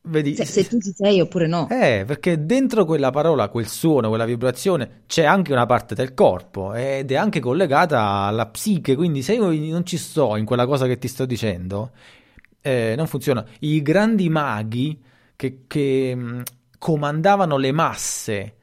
Vedi, 0.00 0.34
se, 0.34 0.46
se, 0.46 0.66
tu 0.66 0.80
ci 0.80 0.92
sei 0.96 1.20
oppure 1.20 1.46
no. 1.46 1.68
Eh, 1.68 2.04
perché 2.06 2.46
dentro 2.46 2.86
quella 2.86 3.10
parola, 3.10 3.48
quel 3.48 3.66
suono, 3.66 4.08
quella 4.08 4.24
vibrazione, 4.24 5.02
c'è 5.06 5.24
anche 5.24 5.52
una 5.52 5.66
parte 5.66 5.94
del 5.94 6.14
corpo 6.14 6.72
ed 6.72 7.12
è 7.12 7.16
anche 7.16 7.40
collegata 7.40 8.00
alla 8.00 8.46
psiche, 8.46 8.96
quindi 8.96 9.20
se 9.20 9.34
io 9.34 9.50
non 9.50 9.84
ci 9.84 9.98
sto 9.98 10.36
in 10.36 10.46
quella 10.46 10.64
cosa 10.64 10.86
che 10.86 10.96
ti 10.96 11.08
sto 11.08 11.26
dicendo, 11.26 11.90
eh, 12.62 12.94
non 12.96 13.06
funziona. 13.06 13.44
I 13.60 13.82
grandi 13.82 14.30
maghi 14.30 14.98
che, 15.36 15.64
che 15.66 16.42
comandavano 16.78 17.58
le 17.58 17.72
masse. 17.72 18.54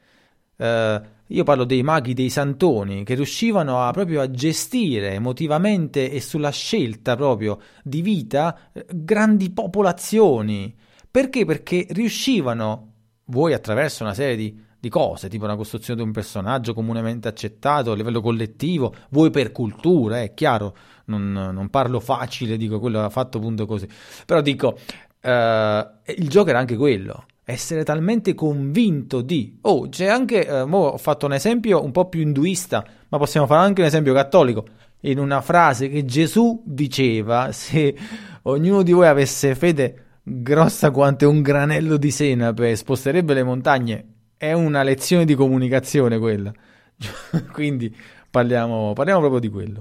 Eh, 0.56 1.00
io 1.28 1.44
parlo 1.44 1.64
dei 1.64 1.82
maghi, 1.82 2.14
dei 2.14 2.30
santoni, 2.30 3.04
che 3.04 3.14
riuscivano 3.14 3.82
a, 3.82 3.90
proprio 3.90 4.20
a 4.20 4.30
gestire 4.30 5.14
emotivamente 5.14 6.10
e 6.10 6.20
sulla 6.20 6.50
scelta 6.50 7.16
proprio 7.16 7.58
di 7.82 8.00
vita 8.00 8.70
eh, 8.72 8.86
grandi 8.92 9.50
popolazioni. 9.50 10.74
Perché? 11.10 11.44
Perché 11.44 11.86
riuscivano, 11.90 12.92
vuoi 13.24 13.54
attraverso 13.54 14.04
una 14.04 14.14
serie 14.14 14.36
di, 14.36 14.60
di 14.78 14.88
cose, 14.88 15.28
tipo 15.28 15.44
una 15.44 15.56
costruzione 15.56 16.00
di 16.00 16.06
un 16.06 16.12
personaggio 16.12 16.74
comunemente 16.74 17.26
accettato 17.26 17.90
a 17.90 17.96
livello 17.96 18.20
collettivo, 18.20 18.94
vuoi 19.10 19.30
per 19.30 19.50
cultura, 19.50 20.20
è 20.20 20.34
chiaro, 20.34 20.76
non, 21.06 21.32
non 21.32 21.68
parlo 21.70 21.98
facile, 22.00 22.56
dico 22.56 22.78
quello 22.78 23.02
ha 23.02 23.10
fatto 23.10 23.38
punto 23.38 23.66
così, 23.66 23.88
però 24.24 24.40
dico, 24.40 24.78
eh, 25.20 25.88
il 26.16 26.28
gioco 26.28 26.50
era 26.50 26.58
anche 26.58 26.76
quello, 26.76 27.26
essere 27.48 27.84
talmente 27.84 28.34
convinto 28.34 29.22
di... 29.22 29.58
Oh, 29.62 29.88
c'è 29.88 30.06
anche... 30.06 30.44
Eh, 30.44 30.62
ho 30.62 30.98
fatto 30.98 31.26
un 31.26 31.32
esempio 31.32 31.80
un 31.80 31.92
po' 31.92 32.08
più 32.08 32.20
induista, 32.20 32.84
ma 33.08 33.18
possiamo 33.18 33.46
fare 33.46 33.64
anche 33.64 33.82
un 33.82 33.86
esempio 33.86 34.12
cattolico. 34.12 34.66
in 35.02 35.20
una 35.20 35.40
frase 35.40 35.88
che 35.88 36.04
Gesù 36.04 36.60
diceva, 36.66 37.52
se 37.54 37.96
ognuno 38.42 38.82
di 38.82 38.90
voi 38.90 39.06
avesse 39.06 39.54
fede 39.54 40.06
grossa 40.24 40.90
quanto 40.90 41.30
un 41.30 41.40
granello 41.40 41.96
di 41.96 42.10
senape, 42.10 42.74
sposterebbe 42.74 43.32
le 43.32 43.44
montagne, 43.44 44.06
è 44.36 44.52
una 44.52 44.82
lezione 44.82 45.24
di 45.24 45.36
comunicazione 45.36 46.18
quella. 46.18 46.52
Quindi 47.52 47.94
parliamo, 48.28 48.92
parliamo, 48.92 49.20
proprio 49.20 49.40
di 49.40 49.48
quello. 49.48 49.80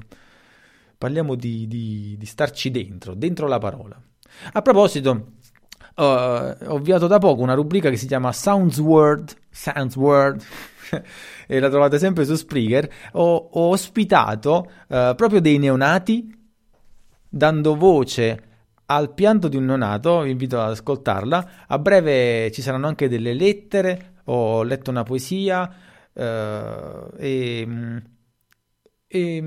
Parliamo 1.00 1.34
di, 1.34 1.66
di, 1.66 2.16
di 2.16 2.26
starci 2.28 2.70
dentro, 2.70 3.16
dentro 3.16 3.48
la 3.48 3.58
parola. 3.58 4.00
A 4.52 4.62
proposito, 4.62 5.32
uh, 5.96 6.02
ho 6.02 6.76
avviato 6.76 7.08
da 7.08 7.18
poco 7.18 7.42
una 7.42 7.54
rubrica 7.54 7.90
che 7.90 7.98
si 7.98 8.08
chiama 8.08 8.32
Sounds 8.32 8.78
Word, 8.80 9.34
Sounds 9.50 9.96
Word 9.96 10.44
e 11.48 11.60
la 11.60 11.70
trovate 11.70 12.00
sempre 12.00 12.26
su 12.26 12.36
Spreaker. 12.36 12.90
Ho, 13.14 13.36
ho 13.52 13.70
ospitato 13.70 14.70
uh, 14.88 15.16
proprio 15.16 15.42
dei 15.42 15.58
neonati 15.58 16.34
dando 17.28 17.76
voce 17.76 18.44
al 18.88 19.14
pianto 19.14 19.48
di 19.48 19.58
un 19.58 19.66
neonato, 19.66 20.22
vi 20.22 20.32
invito 20.32 20.62
ad 20.62 20.72
ascoltarla. 20.72 21.50
A 21.68 21.80
breve 21.80 22.52
ci 22.52 22.62
saranno 22.62 22.88
anche 22.88 23.10
delle 23.10 23.34
lettere, 23.34 24.22
ho 24.26 24.64
letto 24.64 24.92
una 24.92 25.04
poesia 25.04 25.74
uh, 26.14 26.22
e, 27.18 28.02
e 29.08 29.44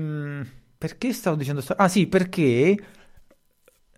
perché 0.77 1.13
stavo 1.13 1.35
dicendo 1.35 1.61
sto... 1.61 1.73
Ah 1.77 1.87
sì, 1.87 2.07
perché 2.07 2.77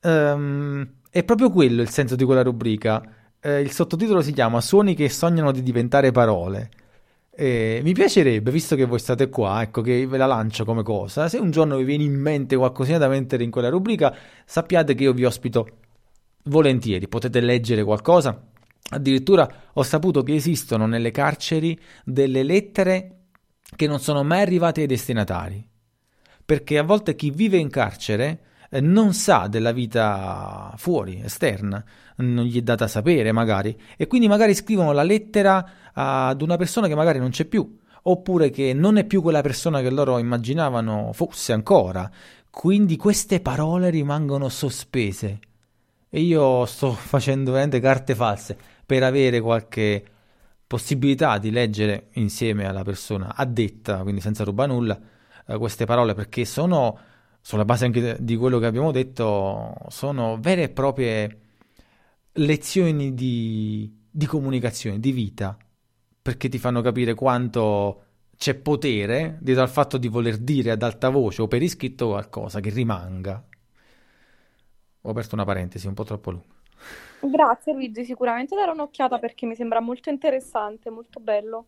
um, 0.03 0.87
è 1.11 1.25
proprio 1.25 1.49
quello 1.49 1.81
il 1.81 1.89
senso 1.89 2.15
di 2.15 2.23
quella 2.23 2.41
rubrica. 2.41 3.03
Eh, 3.41 3.59
il 3.59 3.71
sottotitolo 3.71 4.21
si 4.21 4.31
chiama 4.31 4.61
Suoni 4.61 4.95
che 4.95 5.09
sognano 5.09 5.51
di 5.51 5.61
diventare 5.61 6.11
parole. 6.11 6.69
Eh, 7.33 7.81
mi 7.83 7.91
piacerebbe, 7.91 8.49
visto 8.49 8.77
che 8.77 8.85
voi 8.85 8.99
state 8.99 9.27
qua, 9.27 9.61
ecco 9.61 9.81
che 9.81 10.07
ve 10.07 10.17
la 10.17 10.25
lancio 10.25 10.63
come 10.63 10.83
cosa. 10.83 11.27
Se 11.27 11.37
un 11.37 11.51
giorno 11.51 11.75
vi 11.75 11.83
viene 11.83 12.05
in 12.05 12.13
mente 12.13 12.55
qualcosina 12.55 12.97
da 12.97 13.09
mettere 13.09 13.43
in 13.43 13.51
quella 13.51 13.67
rubrica, 13.67 14.15
sappiate 14.45 14.95
che 14.95 15.03
io 15.03 15.11
vi 15.11 15.25
ospito 15.25 15.67
volentieri. 16.45 17.09
Potete 17.09 17.41
leggere 17.41 17.83
qualcosa. 17.83 18.47
Addirittura 18.91 19.49
ho 19.73 19.83
saputo 19.83 20.23
che 20.23 20.35
esistono 20.35 20.85
nelle 20.85 21.11
carceri 21.11 21.77
delle 22.05 22.43
lettere 22.43 23.17
che 23.75 23.85
non 23.85 23.99
sono 23.99 24.23
mai 24.23 24.41
arrivate 24.41 24.79
ai 24.79 24.87
destinatari. 24.87 25.67
Perché 26.45 26.77
a 26.77 26.83
volte 26.83 27.15
chi 27.15 27.31
vive 27.31 27.57
in 27.57 27.69
carcere 27.69 28.39
non 28.79 29.13
sa 29.13 29.47
della 29.47 29.71
vita 29.73 30.73
fuori, 30.77 31.21
esterna, 31.21 31.83
non 32.17 32.45
gli 32.45 32.57
è 32.57 32.61
data 32.61 32.87
sapere 32.87 33.31
magari, 33.31 33.77
e 33.97 34.07
quindi 34.07 34.27
magari 34.27 34.55
scrivono 34.55 34.93
la 34.93 35.03
lettera 35.03 35.91
ad 35.93 36.41
una 36.41 36.55
persona 36.55 36.87
che 36.87 36.95
magari 36.95 37.19
non 37.19 37.31
c'è 37.31 37.45
più, 37.45 37.77
oppure 38.03 38.49
che 38.49 38.73
non 38.73 38.97
è 38.97 39.05
più 39.05 39.21
quella 39.21 39.41
persona 39.41 39.81
che 39.81 39.89
loro 39.89 40.17
immaginavano 40.17 41.11
fosse 41.13 41.53
ancora. 41.53 42.09
Quindi 42.49 42.97
queste 42.97 43.39
parole 43.39 43.89
rimangono 43.89 44.49
sospese. 44.49 45.39
E 46.09 46.19
io 46.19 46.65
sto 46.65 46.91
facendo 46.91 47.51
veramente 47.51 47.79
carte 47.79 48.15
false 48.15 48.57
per 48.85 49.03
avere 49.03 49.39
qualche 49.39 50.03
possibilità 50.67 51.37
di 51.37 51.51
leggere 51.51 52.07
insieme 52.13 52.65
alla 52.65 52.83
persona 52.83 53.33
addetta, 53.35 54.01
quindi 54.01 54.21
senza 54.21 54.43
rubare 54.43 54.71
nulla, 54.71 54.99
eh, 55.47 55.57
queste 55.57 55.85
parole 55.85 56.13
perché 56.13 56.45
sono 56.45 56.97
sulla 57.41 57.65
base 57.65 57.85
anche 57.85 58.17
di 58.19 58.35
quello 58.35 58.59
che 58.59 58.65
abbiamo 58.67 58.91
detto, 58.91 59.75
sono 59.89 60.37
vere 60.39 60.63
e 60.63 60.69
proprie 60.69 61.39
lezioni 62.33 63.13
di, 63.13 63.91
di 64.09 64.25
comunicazione, 64.25 64.99
di 64.99 65.11
vita, 65.11 65.57
perché 66.21 66.49
ti 66.49 66.59
fanno 66.59 66.81
capire 66.81 67.13
quanto 67.13 68.03
c'è 68.37 68.55
potere 68.55 69.37
dietro 69.41 69.63
al 69.63 69.69
fatto 69.69 69.97
di 69.97 70.07
voler 70.07 70.37
dire 70.37 70.71
ad 70.71 70.81
alta 70.81 71.09
voce 71.09 71.41
o 71.41 71.47
per 71.47 71.61
iscritto 71.61 72.09
qualcosa 72.09 72.59
che 72.59 72.69
rimanga. 72.69 73.43
Ho 75.01 75.09
aperto 75.09 75.35
una 75.35 75.45
parentesi 75.45 75.87
un 75.87 75.93
po' 75.93 76.03
troppo 76.03 76.31
lunga. 76.31 76.59
Grazie 77.19 77.73
Luigi, 77.73 78.03
sicuramente 78.03 78.55
darò 78.55 78.73
un'occhiata 78.73 79.19
perché 79.19 79.45
mi 79.45 79.55
sembra 79.55 79.79
molto 79.79 80.09
interessante, 80.09 80.89
molto 80.89 81.19
bello. 81.19 81.67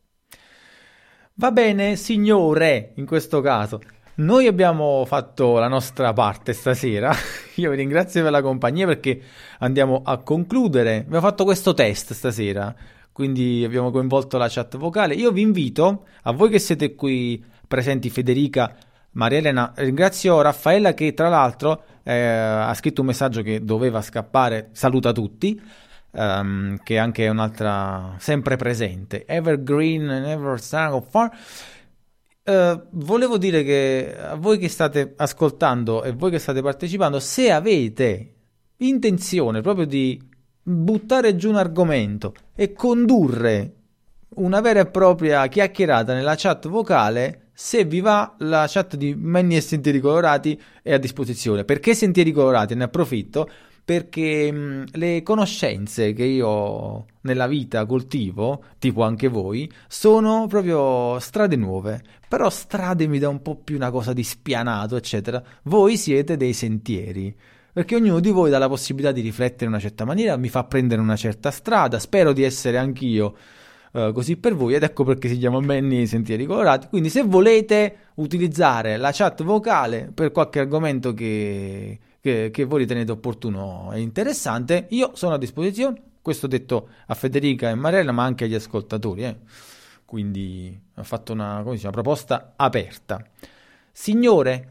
Va 1.36 1.52
bene, 1.52 1.96
signore, 1.96 2.94
in 2.96 3.06
questo 3.06 3.42
caso. 3.42 3.80
Noi 4.16 4.46
abbiamo 4.46 5.06
fatto 5.08 5.58
la 5.58 5.68
nostra 5.68 6.14
parte 6.14 6.54
stasera. 6.54 7.12
Io 7.56 7.72
vi 7.72 7.78
ringrazio 7.78 8.22
per 8.22 8.30
la 8.30 8.44
compagnia 8.44 8.86
perché 8.86 9.20
andiamo 9.58 10.04
a 10.06 10.20
concludere. 10.20 10.98
Abbiamo 10.98 11.26
fatto 11.26 11.44
questo 11.44 11.74
test 11.74 12.14
stasera, 12.14 12.76
quindi 13.12 13.64
abbiamo 13.66 13.90
coinvolto 13.90 14.38
la 14.38 14.48
chat 14.48 14.78
vocale. 14.78 15.16
Io 15.16 15.32
vi 15.32 15.42
invito, 15.42 16.06
a 16.24 16.32
voi 16.32 16.50
che 16.50 16.60
siete 16.60 16.94
qui 16.94 17.44
presenti, 17.68 18.12
Federica, 18.12 18.76
Maria 19.14 19.40
Elena, 19.40 19.74
ringrazio 19.78 20.42
Raffaella 20.42 20.94
che 20.94 21.16
tra 21.16 21.30
l'altro 21.30 21.82
eh, 22.04 22.16
ha 22.16 22.74
scritto 22.76 23.02
un 23.02 23.08
messaggio 23.08 23.42
che 23.42 23.64
doveva 23.64 24.04
scappare, 24.04 24.70
saluta 24.74 25.12
tutti. 25.12 25.60
Um, 26.16 26.78
che 26.84 27.00
anche 27.00 27.26
è 27.26 27.30
un'altra 27.30 28.14
sempre 28.20 28.56
presente. 28.56 29.26
Evergreen, 29.26 30.06
Never 30.06 30.62
Sang 30.62 30.94
of 30.94 31.10
Far. 31.10 31.32
Uh, 32.46 32.88
volevo 32.92 33.38
dire 33.38 33.64
che 33.64 34.14
a 34.20 34.36
voi 34.36 34.58
che 34.58 34.68
state 34.68 35.14
ascoltando 35.16 36.04
e 36.04 36.12
voi 36.12 36.30
che 36.30 36.40
state 36.40 36.62
partecipando, 36.62 37.20
se 37.20 37.52
avete 37.52 38.34
intenzione 38.78 39.62
proprio 39.62 39.86
di 39.86 40.22
buttare 40.62 41.36
giù 41.38 41.50
un 41.50 41.56
argomento 41.56 42.34
e 42.54 42.74
condurre 42.74 43.76
una 44.36 44.60
vera 44.60 44.82
e 44.82 44.88
propria 44.88 45.48
chiacchierata 45.48 46.14
nella 46.14 46.36
chat 46.36 46.68
vocale, 46.68 47.50
se 47.54 47.86
vi 47.86 48.02
va 48.02 48.36
la 48.40 48.66
chat 48.68 48.96
di 48.96 49.16
Manny 49.16 49.56
e 49.56 49.62
Sentieri 49.62 50.00
Colorati 50.00 50.60
è 50.82 50.94
a 50.94 50.98
disposizione. 50.98 51.64
Perché 51.64 51.94
Sentieri 51.94 52.32
Colorati? 52.32 52.76
Ne 52.76 52.86
approfitto 52.86 53.50
perché 53.86 54.52
mh, 54.52 54.86
le 54.94 55.24
conoscenze 55.24 56.14
che 56.14 56.24
io 56.24 57.06
nella 57.22 57.48
vita 57.48 57.86
coltivo, 57.86 58.64
tipo 58.80 59.04
anche 59.04 59.28
voi, 59.28 59.70
sono 59.88 60.48
proprio 60.48 61.20
strade 61.20 61.56
nuove. 61.56 62.02
Però 62.28 62.50
strade 62.50 63.08
mi 63.08 63.20
dà 63.20 63.30
un 63.30 63.42
po' 63.42 63.56
più 63.56 63.76
una 63.76 63.92
cosa 63.92 64.14
di 64.14 64.24
spianato, 64.24 64.96
eccetera. 64.96 65.44
Voi 65.64 65.98
siete 65.98 66.38
dei 66.38 66.54
sentieri. 66.54 67.36
Perché 67.74 67.96
ognuno 67.96 68.20
di 68.20 68.30
voi 68.30 68.52
dà 68.52 68.60
la 68.60 68.68
possibilità 68.70 69.12
di 69.12 69.22
riflettere 69.22 69.66
in 69.66 69.72
una 69.72 69.80
certa 69.80 70.06
maniera, 70.06 70.38
mi 70.38 70.48
fa 70.48 70.64
prendere 70.64 71.02
una 71.02 71.16
certa 71.16 71.50
strada, 71.50 71.98
spero 71.98 72.32
di 72.32 72.44
essere 72.44 72.78
anch'io 72.78 73.36
uh, 73.94 74.12
così 74.12 74.38
per 74.38 74.54
voi 74.54 74.76
ed 74.76 74.84
ecco 74.84 75.04
perché 75.04 75.28
si 75.28 75.40
chiama 75.40 75.60
Benny 75.60 76.06
Sentieri 76.06 76.46
Colorati. 76.46 76.88
Quindi 76.88 77.10
se 77.10 77.24
volete 77.24 77.96
utilizzare 78.16 78.98
la 78.98 79.10
chat 79.12 79.42
vocale 79.44 80.12
per 80.14 80.32
qualche 80.32 80.60
argomento 80.60 81.16
che 81.16 82.00
che, 82.24 82.52
che 82.54 82.64
voi 82.64 82.80
ritenete 82.80 83.12
opportuno 83.12 83.92
e 83.92 84.00
interessante, 84.00 84.88
io 84.92 85.12
sono 85.14 85.34
a 85.34 85.38
disposizione. 85.38 86.02
Questo 86.22 86.48
detto 86.48 86.88
a 87.08 87.16
Federica 87.16 87.70
e 87.70 87.76
Marella, 87.76 88.14
ma 88.14 88.24
anche 88.24 88.46
agli 88.46 88.54
ascoltatori. 88.54 89.26
Eh. 89.26 89.40
Quindi 90.06 90.80
ho 90.96 91.04
fatto 91.04 91.34
una, 91.34 91.62
dice, 91.66 91.88
una 91.88 91.92
proposta 91.92 92.54
aperta. 92.56 93.22
Signore, 93.92 94.70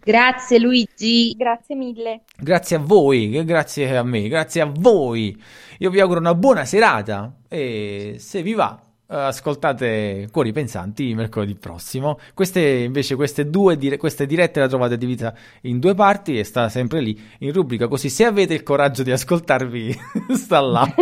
Grazie 0.00 0.60
Luigi. 0.60 1.34
Grazie 1.36 1.74
mille. 1.74 2.22
Grazie 2.38 2.76
a 2.76 2.78
voi, 2.78 3.44
grazie 3.44 3.94
a 3.96 4.04
me, 4.04 4.28
grazie 4.28 4.60
a 4.60 4.72
voi. 4.72 5.36
Io 5.78 5.90
vi 5.90 5.98
auguro 5.98 6.20
una 6.20 6.34
buona 6.36 6.64
serata 6.64 7.40
e 7.48 8.14
se 8.18 8.42
vi 8.42 8.54
va 8.54 8.87
ascoltate 9.08 10.28
Cuori 10.30 10.52
Pensanti 10.52 11.14
mercoledì 11.14 11.54
prossimo. 11.54 12.18
Queste 12.34 12.60
invece, 12.60 13.14
queste 13.14 13.48
due 13.48 13.76
dire- 13.76 13.96
queste 13.96 14.26
dirette 14.26 14.60
la 14.60 14.68
trovate 14.68 14.96
divisa 14.98 15.34
in 15.62 15.78
due 15.78 15.94
parti 15.94 16.38
e 16.38 16.44
sta 16.44 16.68
sempre 16.68 17.00
lì 17.00 17.18
in 17.38 17.52
rubrica. 17.52 17.88
Così, 17.88 18.08
se 18.10 18.24
avete 18.24 18.54
il 18.54 18.62
coraggio 18.62 19.02
di 19.02 19.10
ascoltarvi, 19.10 19.96
sta 20.34 20.60
là. 20.60 20.86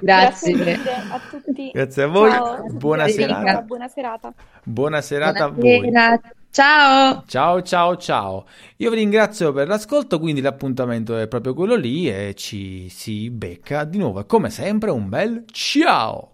Grazie. 0.00 0.52
Grazie 0.52 0.92
a 1.10 1.20
tutti. 1.30 1.70
Grazie 1.72 2.02
a 2.04 2.06
voi. 2.06 2.30
Ciao. 2.30 2.64
Buona 2.70 3.08
serata. 3.08 3.60
Buona 3.62 3.88
serata. 3.88 4.32
Buona 4.62 5.00
serata 5.00 5.48
Buonasera. 5.50 6.04
a 6.04 6.10
voi. 6.12 6.34
Ciao. 6.54 7.24
Ciao 7.26 7.62
ciao 7.62 7.96
ciao. 7.96 8.46
Io 8.76 8.88
vi 8.90 8.94
ringrazio 8.94 9.52
per 9.52 9.66
l'ascolto, 9.66 10.20
quindi 10.20 10.40
l'appuntamento 10.40 11.16
è 11.18 11.26
proprio 11.26 11.52
quello 11.52 11.74
lì 11.74 12.08
e 12.08 12.34
ci 12.36 12.88
si 12.90 13.28
becca 13.28 13.82
di 13.82 13.98
nuovo. 13.98 14.24
Come 14.24 14.50
sempre 14.50 14.92
un 14.92 15.08
bel 15.08 15.46
ciao. 15.50 16.33